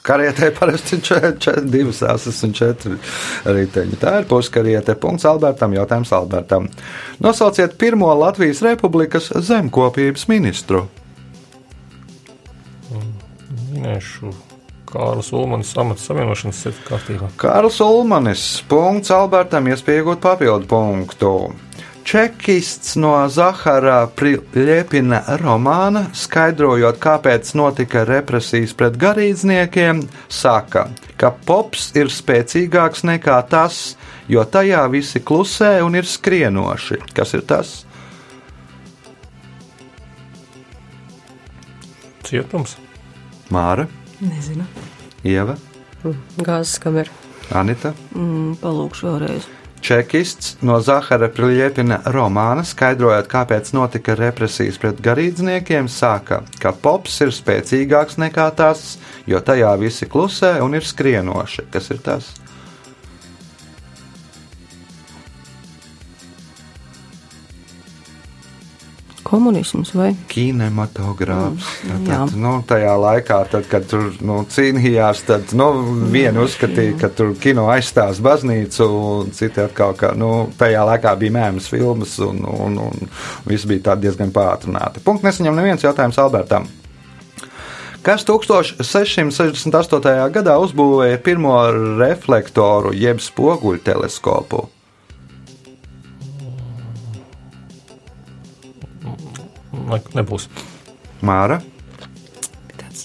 karietē 0.02 0.50
parasti 0.59 0.96
ir 0.96 1.61
divas 1.70 2.02
asis 2.02 2.42
un 2.42 2.52
četri 2.52 2.96
riteņi. 3.44 3.96
Tā 4.00 4.18
ir 4.20 4.26
puskariete. 4.28 4.94
Punkts 4.94 5.24
Albertam, 5.24 5.72
jautājums 5.72 6.12
Albertam. 6.12 6.68
Nosauciet 7.20 7.78
pirmo 7.78 8.14
Latvijas 8.14 8.62
Republikas 8.62 9.31
zemkopības 9.37 10.28
ministru. 10.28 10.88
Minēšu 13.92 14.31
Kārlis 14.88 15.28
Ulmanis 15.37 15.72
amata 15.76 16.00
savienošanas 16.00 16.61
ceļu 16.64 16.85
kārtībā. 16.87 17.28
Kārls 17.40 17.78
Ulmanis. 17.85 18.44
Punkts 18.68 19.12
Albertam, 19.12 19.68
iespēja 19.68 20.00
iegūt 20.02 20.20
papildu 20.24 20.68
punktu. 20.68 21.33
Čekists 22.09 22.96
no 22.98 23.12
Zahara 23.31 24.09
Priļepina 24.16 25.20
romāna, 25.40 26.07
skaidrojot, 26.16 26.98
kāpēc 27.00 27.52
notika 27.57 28.02
represijas 28.09 28.72
pret 28.76 28.96
garīdzniekiem, 29.00 30.02
saka, 30.28 30.88
ka 31.20 31.31
pops 31.46 31.90
ir 31.96 32.11
spēcīgāks 32.12 33.05
nekā 33.07 33.38
tas, 33.48 33.98
jo 34.28 34.44
tajā 34.44 34.87
visi 34.92 35.20
klusē 35.20 35.76
un 35.87 36.00
ir 36.00 36.09
skrienoši. 36.09 37.02
Kas 37.14 37.37
ir 37.38 37.44
tas? 37.48 37.76
Cietums. 42.26 42.81
Māra, 43.53 43.85
Nezinu. 44.23 44.65
Ieva, 45.29 45.59
Gāzes 46.41 46.79
kamera. 46.83 47.11
Anita. 47.53 47.93
Mm, 48.17 48.55
palūkšu 48.62 49.09
vēlreiz. 49.11 49.49
Čekists 49.83 50.61
no 50.62 50.77
Zahara 50.81 51.27
Priļepina 51.35 51.99
romāna, 52.15 52.62
skaidrojot, 52.65 53.27
kāpēc 53.31 53.73
notika 53.75 54.15
represijas 54.19 54.79
pret 54.79 55.01
garīdzniekiem, 55.03 55.91
saka, 55.91 56.45
ka 56.62 56.71
pops 56.73 57.19
ir 57.27 57.35
spēcīgāks 57.35 58.21
nekā 58.23 58.47
tas, 58.57 58.97
jo 59.27 59.43
tajā 59.43 59.75
visi 59.83 60.07
klusē 60.07 60.55
un 60.62 60.79
ir 60.79 60.87
skrienoši. 60.87 61.67
Kas 61.75 61.91
ir 61.91 61.99
tas? 62.07 62.31
Komunisms 69.33 69.95
vai? 69.97 70.11
Kinematogrāfs. 70.29 71.64
Mm, 71.87 72.01
Tad, 72.05 72.09
jā. 72.12 72.16
nu, 72.37 72.51
tajā 72.68 72.92
laikā, 73.01 73.38
tad, 73.49 73.64
kad 73.71 73.87
tur 73.88 74.11
nu, 74.21 74.42
cīnījās, 74.53 75.23
tad 75.25 75.55
nu, 75.57 75.71
vieni 76.12 76.42
uzskatīja, 76.42 76.99
ka 77.01 77.09
tur 77.16 77.33
kino 77.40 77.64
aizstās 77.73 78.21
baznīcu, 78.21 78.88
un 78.92 79.33
citi 79.33 79.62
atkal, 79.64 79.95
ka 79.97 80.11
nu, 80.21 80.29
tajā 80.61 80.83
laikā 80.90 81.14
bija 81.23 81.37
mēmas 81.38 81.71
filmas, 81.73 82.18
un, 82.21 82.45
un, 82.45 82.77
un 82.90 83.09
viss 83.49 83.64
bija 83.71 83.87
tā 83.88 83.97
diezgan 84.05 84.35
pātrināti. 84.37 85.01
Punkts 85.07 85.25
nesaņem 85.25 85.57
neviens 85.57 85.88
jautājums 85.88 86.21
Albertam. 86.21 86.68
Kas 88.05 88.29
1668. 88.29 90.29
gadā 90.37 90.61
uzbūvēja 90.61 91.25
pirmo 91.25 91.57
reflektoru 92.03 92.92
jeb 92.92 93.25
spoguļu 93.25 93.81
teleskopu? 93.88 94.66
Nebūs. 100.16 100.49
Māra? 101.23 101.61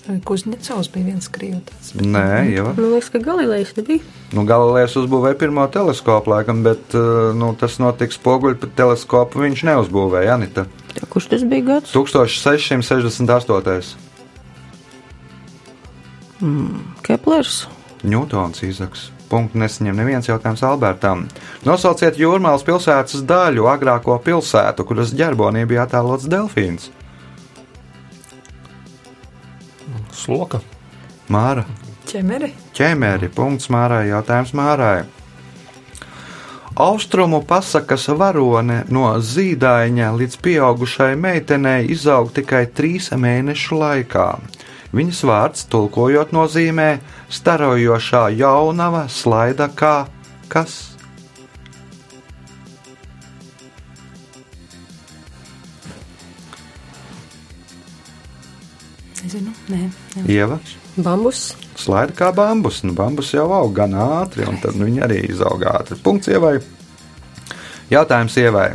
Eh, 0.08 0.22
Kuzņecovs 0.24 0.88
bija 0.94 1.10
viens 1.10 1.28
krīvs. 1.32 1.92
Nē, 2.00 2.54
jau. 2.54 2.68
Man 2.70 2.78
liekas, 2.94 3.10
ka 3.12 3.20
Galilejs 3.24 3.74
nebija. 3.76 4.00
Nu, 4.36 4.46
Galilejs 4.48 4.96
uzbūvēja 5.02 5.36
pirmo 5.40 5.66
teleskopu, 5.72 6.32
laikam, 6.32 6.64
bet 6.64 6.96
uh, 6.96 7.36
nu, 7.36 7.52
tas 7.60 7.80
notika 7.84 8.16
spoguļu 8.16 8.72
teleskopu. 8.78 9.40
Viņš 9.44 9.64
neuzbūvēja 9.68 10.38
Anita. 10.38 10.64
Tā, 10.94 11.04
kurš 11.12 11.26
tas 11.34 11.44
bija 11.48 11.64
gads? 11.74 11.92
1668. 11.96 13.98
Keplers. 17.04 17.68
Ņūtons 18.08 18.64
Īzaks. 18.68 19.17
Punktu 19.28 19.60
nesaņem 19.60 19.98
neviens 19.98 20.30
jautājums 20.30 20.64
Albertam. 20.64 21.26
Nosauciet 21.68 22.20
Jūrmālas 22.20 22.64
pilsētas 22.68 23.26
daļu, 23.28 23.68
agrāko 23.72 24.16
pilsētu, 24.24 24.86
kuras 24.88 25.12
ģerbonī 25.18 25.66
bija 25.68 25.84
attēlots 25.88 26.30
delfīns. 26.32 26.90
Sloka. 30.16 30.62
Māra. 31.32 31.66
Ķemeri. 32.08 32.54
ķēmēri. 32.76 33.28
Punkts 33.36 33.68
Mārai. 33.74 34.08
Jautājums 34.08 34.54
Mārai. 34.56 35.04
Austrumu 36.78 37.42
pasakas 37.42 38.06
varone 38.20 38.84
no 38.94 39.10
zīdaiņa 39.18 40.12
līdz 40.14 40.36
pieaugušai 40.46 41.16
meitenei 41.18 41.88
izaug 41.90 42.30
tikai 42.36 42.68
trīs 42.80 43.10
mēnešu 43.12 43.80
laikā. 43.82 44.28
Viņas 44.96 45.24
vārds, 45.28 45.66
tulkojot, 45.68 46.32
nozīmē 46.32 47.00
starojošā 47.34 48.28
jaunava, 48.40 49.08
slaida 49.12 49.68
kā 49.68 50.08
kas. 50.48 50.78
Nezinu. 59.24 59.52
Nē, 59.68 59.90
jā. 60.16 60.24
Ieva, 60.38 60.60
Bambus. 60.96 61.50
slaida 61.76 62.14
kā 62.16 62.32
bambus. 62.32 62.80
Nu, 62.88 62.94
bambus 62.96 63.34
jau 63.34 63.50
aug 63.52 63.74
gan 63.76 63.92
ātri, 63.92 64.48
un 64.48 64.56
tad 64.64 64.78
nu, 64.80 64.88
viņi 64.88 65.04
arī 65.04 65.18
izaug 65.28 65.66
ātri. 65.68 65.98
Punkts 66.00 66.32
ievai. 66.32 66.62
Jautājums 67.92 68.38
ievai. 68.40 68.70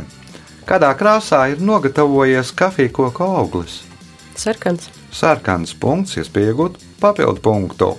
Kādā 0.69 0.93
krāsā 0.95 1.41
ir 1.51 1.59
nogatavojies 1.59 2.53
kafijas 2.55 2.93
koku 2.95 3.25
auglis? 3.25 3.81
Sarkans. 4.39 4.89
Sarkans 5.13 5.73
punkts, 5.79 6.17
iespēja 6.17 6.53
iegūt 6.53 6.77
papildu 7.01 7.41
punktu. 7.43 7.93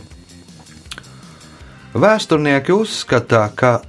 Vēsturnieki 1.95 2.75
uzskata, 2.75 3.49
ka 3.55 3.81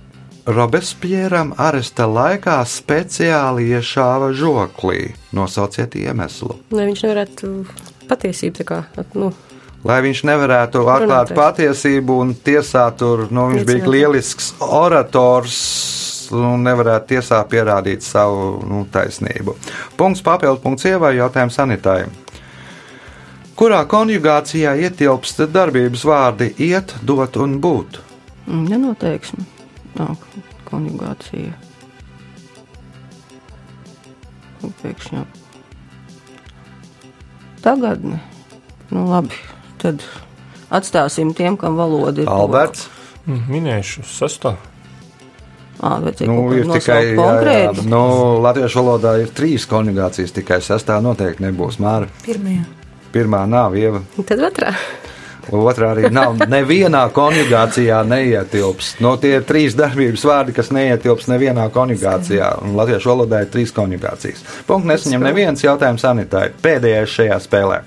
Robespieram 0.45 1.55
aresta 1.57 2.05
laikā 2.05 2.59
speciāli 2.69 3.71
iešāva 3.73 4.29
žoklī. 4.37 5.15
Nosauciet 5.33 5.97
iemeslu. 5.97 6.59
Lai 6.69 6.85
viņš 6.85 7.01
nevarētu 7.07 7.49
patiesību 8.11 8.67
kā, 8.69 8.83
nu, 9.17 9.31
Lai 9.85 9.99
viņš 10.01 10.23
nevarētu 10.25 10.81
atklāt 10.85 11.31
Runātais. 11.31 11.37
patiesību 11.37 12.19
un 12.21 12.35
tiesā 12.45 12.85
tur, 12.97 13.27
nu, 13.29 13.47
viņš 13.53 13.65
bija 13.69 13.89
lielisks 13.89 14.53
orators 14.59 15.57
un 16.33 16.63
nevarētu 16.65 17.11
tiesā 17.13 17.41
pierādīt 17.49 18.01
savu 18.01 18.61
nu, 18.65 18.85
taisnību. 18.89 19.53
Punkts 19.97 20.25
papildu 20.25 20.61
punkts 20.61 20.85
ievai 20.89 21.15
jautājums 21.19 21.57
sanitārai. 21.57 22.07
Kurā 23.55 23.85
konjugācijā 23.87 24.73
ietilpst 24.83 25.39
darbības 25.55 26.03
vārdi 26.03 26.49
iet, 26.59 26.91
dot 27.07 27.37
un 27.39 27.55
būt? 27.63 28.01
Mm, 28.49 28.65
Nenoteiksme. 28.67 29.45
Nav 29.95 30.17
konjugācija. 30.67 31.53
Pēkšņi. 34.81 35.15
jau. 35.21 35.25
Tagadne. 37.63 38.19
Nu, 38.91 39.05
labi. 39.09 39.37
Tad 39.81 40.03
atstāsim 40.73 41.31
tiem, 41.37 41.55
kam 41.57 41.77
valoda 41.79 42.21
ir. 42.25 42.29
Alberts. 42.29 42.87
Mm, 43.25 43.43
Minēšu 43.49 44.03
sestā. 44.09 44.55
Ah, 45.79 45.99
vajadzēja 46.01 46.27
Nu, 46.31 46.51
ir 46.55 46.65
tikai 46.69 47.01
nosaukt 47.15 47.19
konkrētu. 47.19 47.85
nu, 47.91 48.01
latviešu 48.41 48.79
valodā 48.81 49.15
ir 49.21 49.31
trīs 49.35 49.65
konjugācijas, 49.69 50.31
tikai 50.35 50.59
sestā 50.63 50.99
noteikti 51.03 51.43
nebūs. 51.45 51.79
Māra. 51.83 52.07
Pirmajā. 52.25 52.63
Pirmā 53.15 53.45
nav 53.47 53.77
ieva. 53.79 54.03
tad 54.27 54.41
otrā. 54.43 54.75
Otrā 55.55 55.91
arī 55.93 56.09
nav. 56.13 56.39
Nevienā 56.49 57.03
konjugācijā 57.13 58.01
neietilps. 58.07 58.95
No 59.03 59.13
tie 59.21 59.35
ir 59.37 59.45
trīs 59.47 59.75
darbības 59.77 60.23
vārdi, 60.25 60.55
kas 60.57 60.71
neietilps 60.73 61.29
nevienā 61.29 61.67
konjugācijā. 61.73 62.49
Un 62.65 62.73
latviešu 62.75 63.11
valodā 63.13 63.43
ir 63.45 63.51
trīs 63.53 63.73
konjugācijas. 63.75 64.41
Punkts 64.67 64.89
nesaņem 64.89 65.27
neviens 65.29 65.63
jautājums 65.63 66.03
sanitāri. 66.03 66.55
Pēdējais 66.65 67.13
šajā 67.19 67.37
spēlē. 67.45 67.83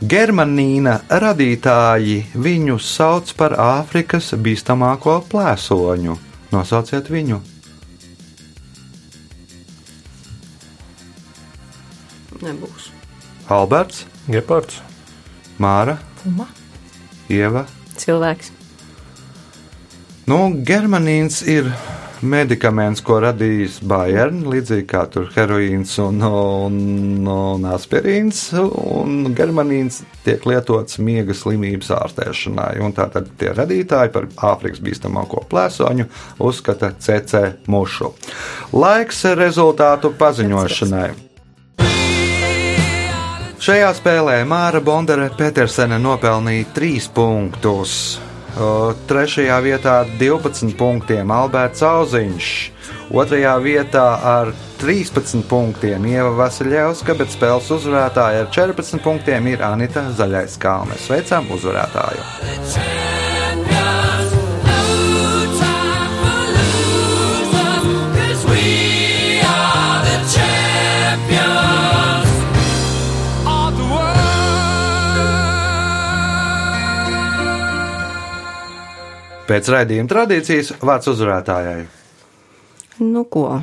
Germanīna 0.00 0.94
radītāji 1.12 2.22
viņu 2.32 2.78
sauc 2.80 3.34
par 3.36 3.58
Āfrikas 3.60 4.30
bīstamāko 4.40 5.18
plēsoņu. 5.28 6.16
Nosauciet 6.54 7.10
viņu. 7.12 7.42
Nebūs. 12.40 12.88
Alberts, 13.50 14.04
Gepards. 14.30 14.78
Māra, 15.58 15.96
Puma. 16.22 16.46
Ieva. 17.26 17.64
Cilvēks. 17.98 18.52
Nu, 20.30 20.36
germanīns 20.62 21.40
ir 21.42 21.66
medikaments, 22.22 23.00
ko 23.02 23.16
radījis 23.24 23.80
Bayern, 23.90 24.44
līdzīgi 24.52 24.84
kā 24.92 25.00
tur 25.10 25.26
heroīns 25.34 25.96
un, 26.02 26.20
un, 26.22 26.76
un 27.26 27.66
aspirīns. 27.72 28.44
Un 28.54 29.32
germanīns 29.34 30.02
tiek 30.22 30.46
lietots 30.46 31.00
miega 31.02 31.34
slimības 31.34 31.90
ārstēšanai. 31.96 32.76
Un 32.84 32.94
tātad 32.94 33.32
tie 33.40 33.50
radītāji 33.56 34.12
par 34.14 34.28
Āfrikas 34.52 34.84
bīstamāko 34.84 35.42
plēsoņu 35.50 36.06
uzskata 36.46 36.92
CC 37.02 37.42
mušu. 37.66 38.12
Laiks 38.76 39.24
rezultātu 39.40 40.12
paziņošanai. 40.20 41.29
Šajā 43.60 43.90
spēlē 43.92 44.38
Māra 44.48 44.80
Bondere 44.80 45.26
Petersene 45.36 45.98
nopelnīja 46.00 46.64
3 46.72 47.08
punktus. 47.12 47.92
Trešajā 49.10 49.58
vietā 49.60 49.96
12 50.16 50.72
punktiem 50.80 51.28
Alberts 51.28 51.84
Auziņš, 51.84 52.48
otrajā 53.12 53.52
vietā 53.60 54.06
ar 54.32 54.54
13 54.80 55.44
punktiem 55.50 56.08
Ieva 56.08 56.32
Vasiljevska, 56.40 57.18
bet 57.20 57.36
spēles 57.36 57.68
uzvarētāja 57.76 58.46
ar 58.46 58.50
14 58.56 59.04
punktiem 59.04 59.52
ir 59.52 59.60
Anita 59.68 60.08
Zaļais 60.08 60.56
Kalnes. 60.56 61.04
Sveicam 61.10 61.52
uzvarētāju! 61.52 62.99
Pēc 79.50 79.66
raidījuma 79.66 80.06
tradīcijas 80.06 80.68
vārds 80.78 81.08
uzvarētājai. 81.10 81.80
Nu, 83.02 83.24
ko? 83.26 83.58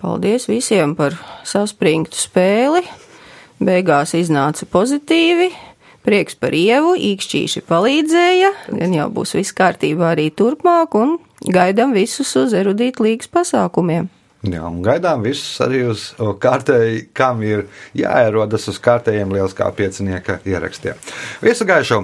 Paldies 0.00 0.46
visiem 0.48 0.94
par 0.96 1.12
saspringtu 1.44 2.16
spēli. 2.16 2.80
Beigās 3.60 4.14
iznāca 4.16 4.64
pozitīvi. 4.64 5.50
Prieks 6.08 6.38
par 6.40 6.56
ievu, 6.56 6.94
īkšķīši 6.96 7.60
palīdzēja. 7.68 8.52
Gan 8.72 8.94
jau 8.96 9.10
būs 9.12 9.34
viss 9.36 9.52
kārtībā 9.58 10.14
arī 10.14 10.30
turpmāk, 10.32 10.96
un 10.96 11.18
gaidām 11.52 11.92
visus 11.92 12.30
uz 12.40 12.54
erudītu 12.56 13.04
līgas 13.04 13.28
pasākumiem. 13.28 14.08
Jā, 14.48 14.62
un 14.64 14.80
gaidām 14.80 15.20
visus 15.26 15.60
arī 15.60 15.82
uz 15.90 16.06
kārtēji, 16.16 17.10
kam 17.12 17.44
ir 17.44 17.66
jāierodas 17.92 18.70
uz 18.72 18.80
kārtējiem 18.80 19.36
lieliskā 19.36 19.68
piecinieka 19.76 20.40
ierakstiem. 20.48 20.96
Visu 21.44 21.68
gaišu! 21.68 22.00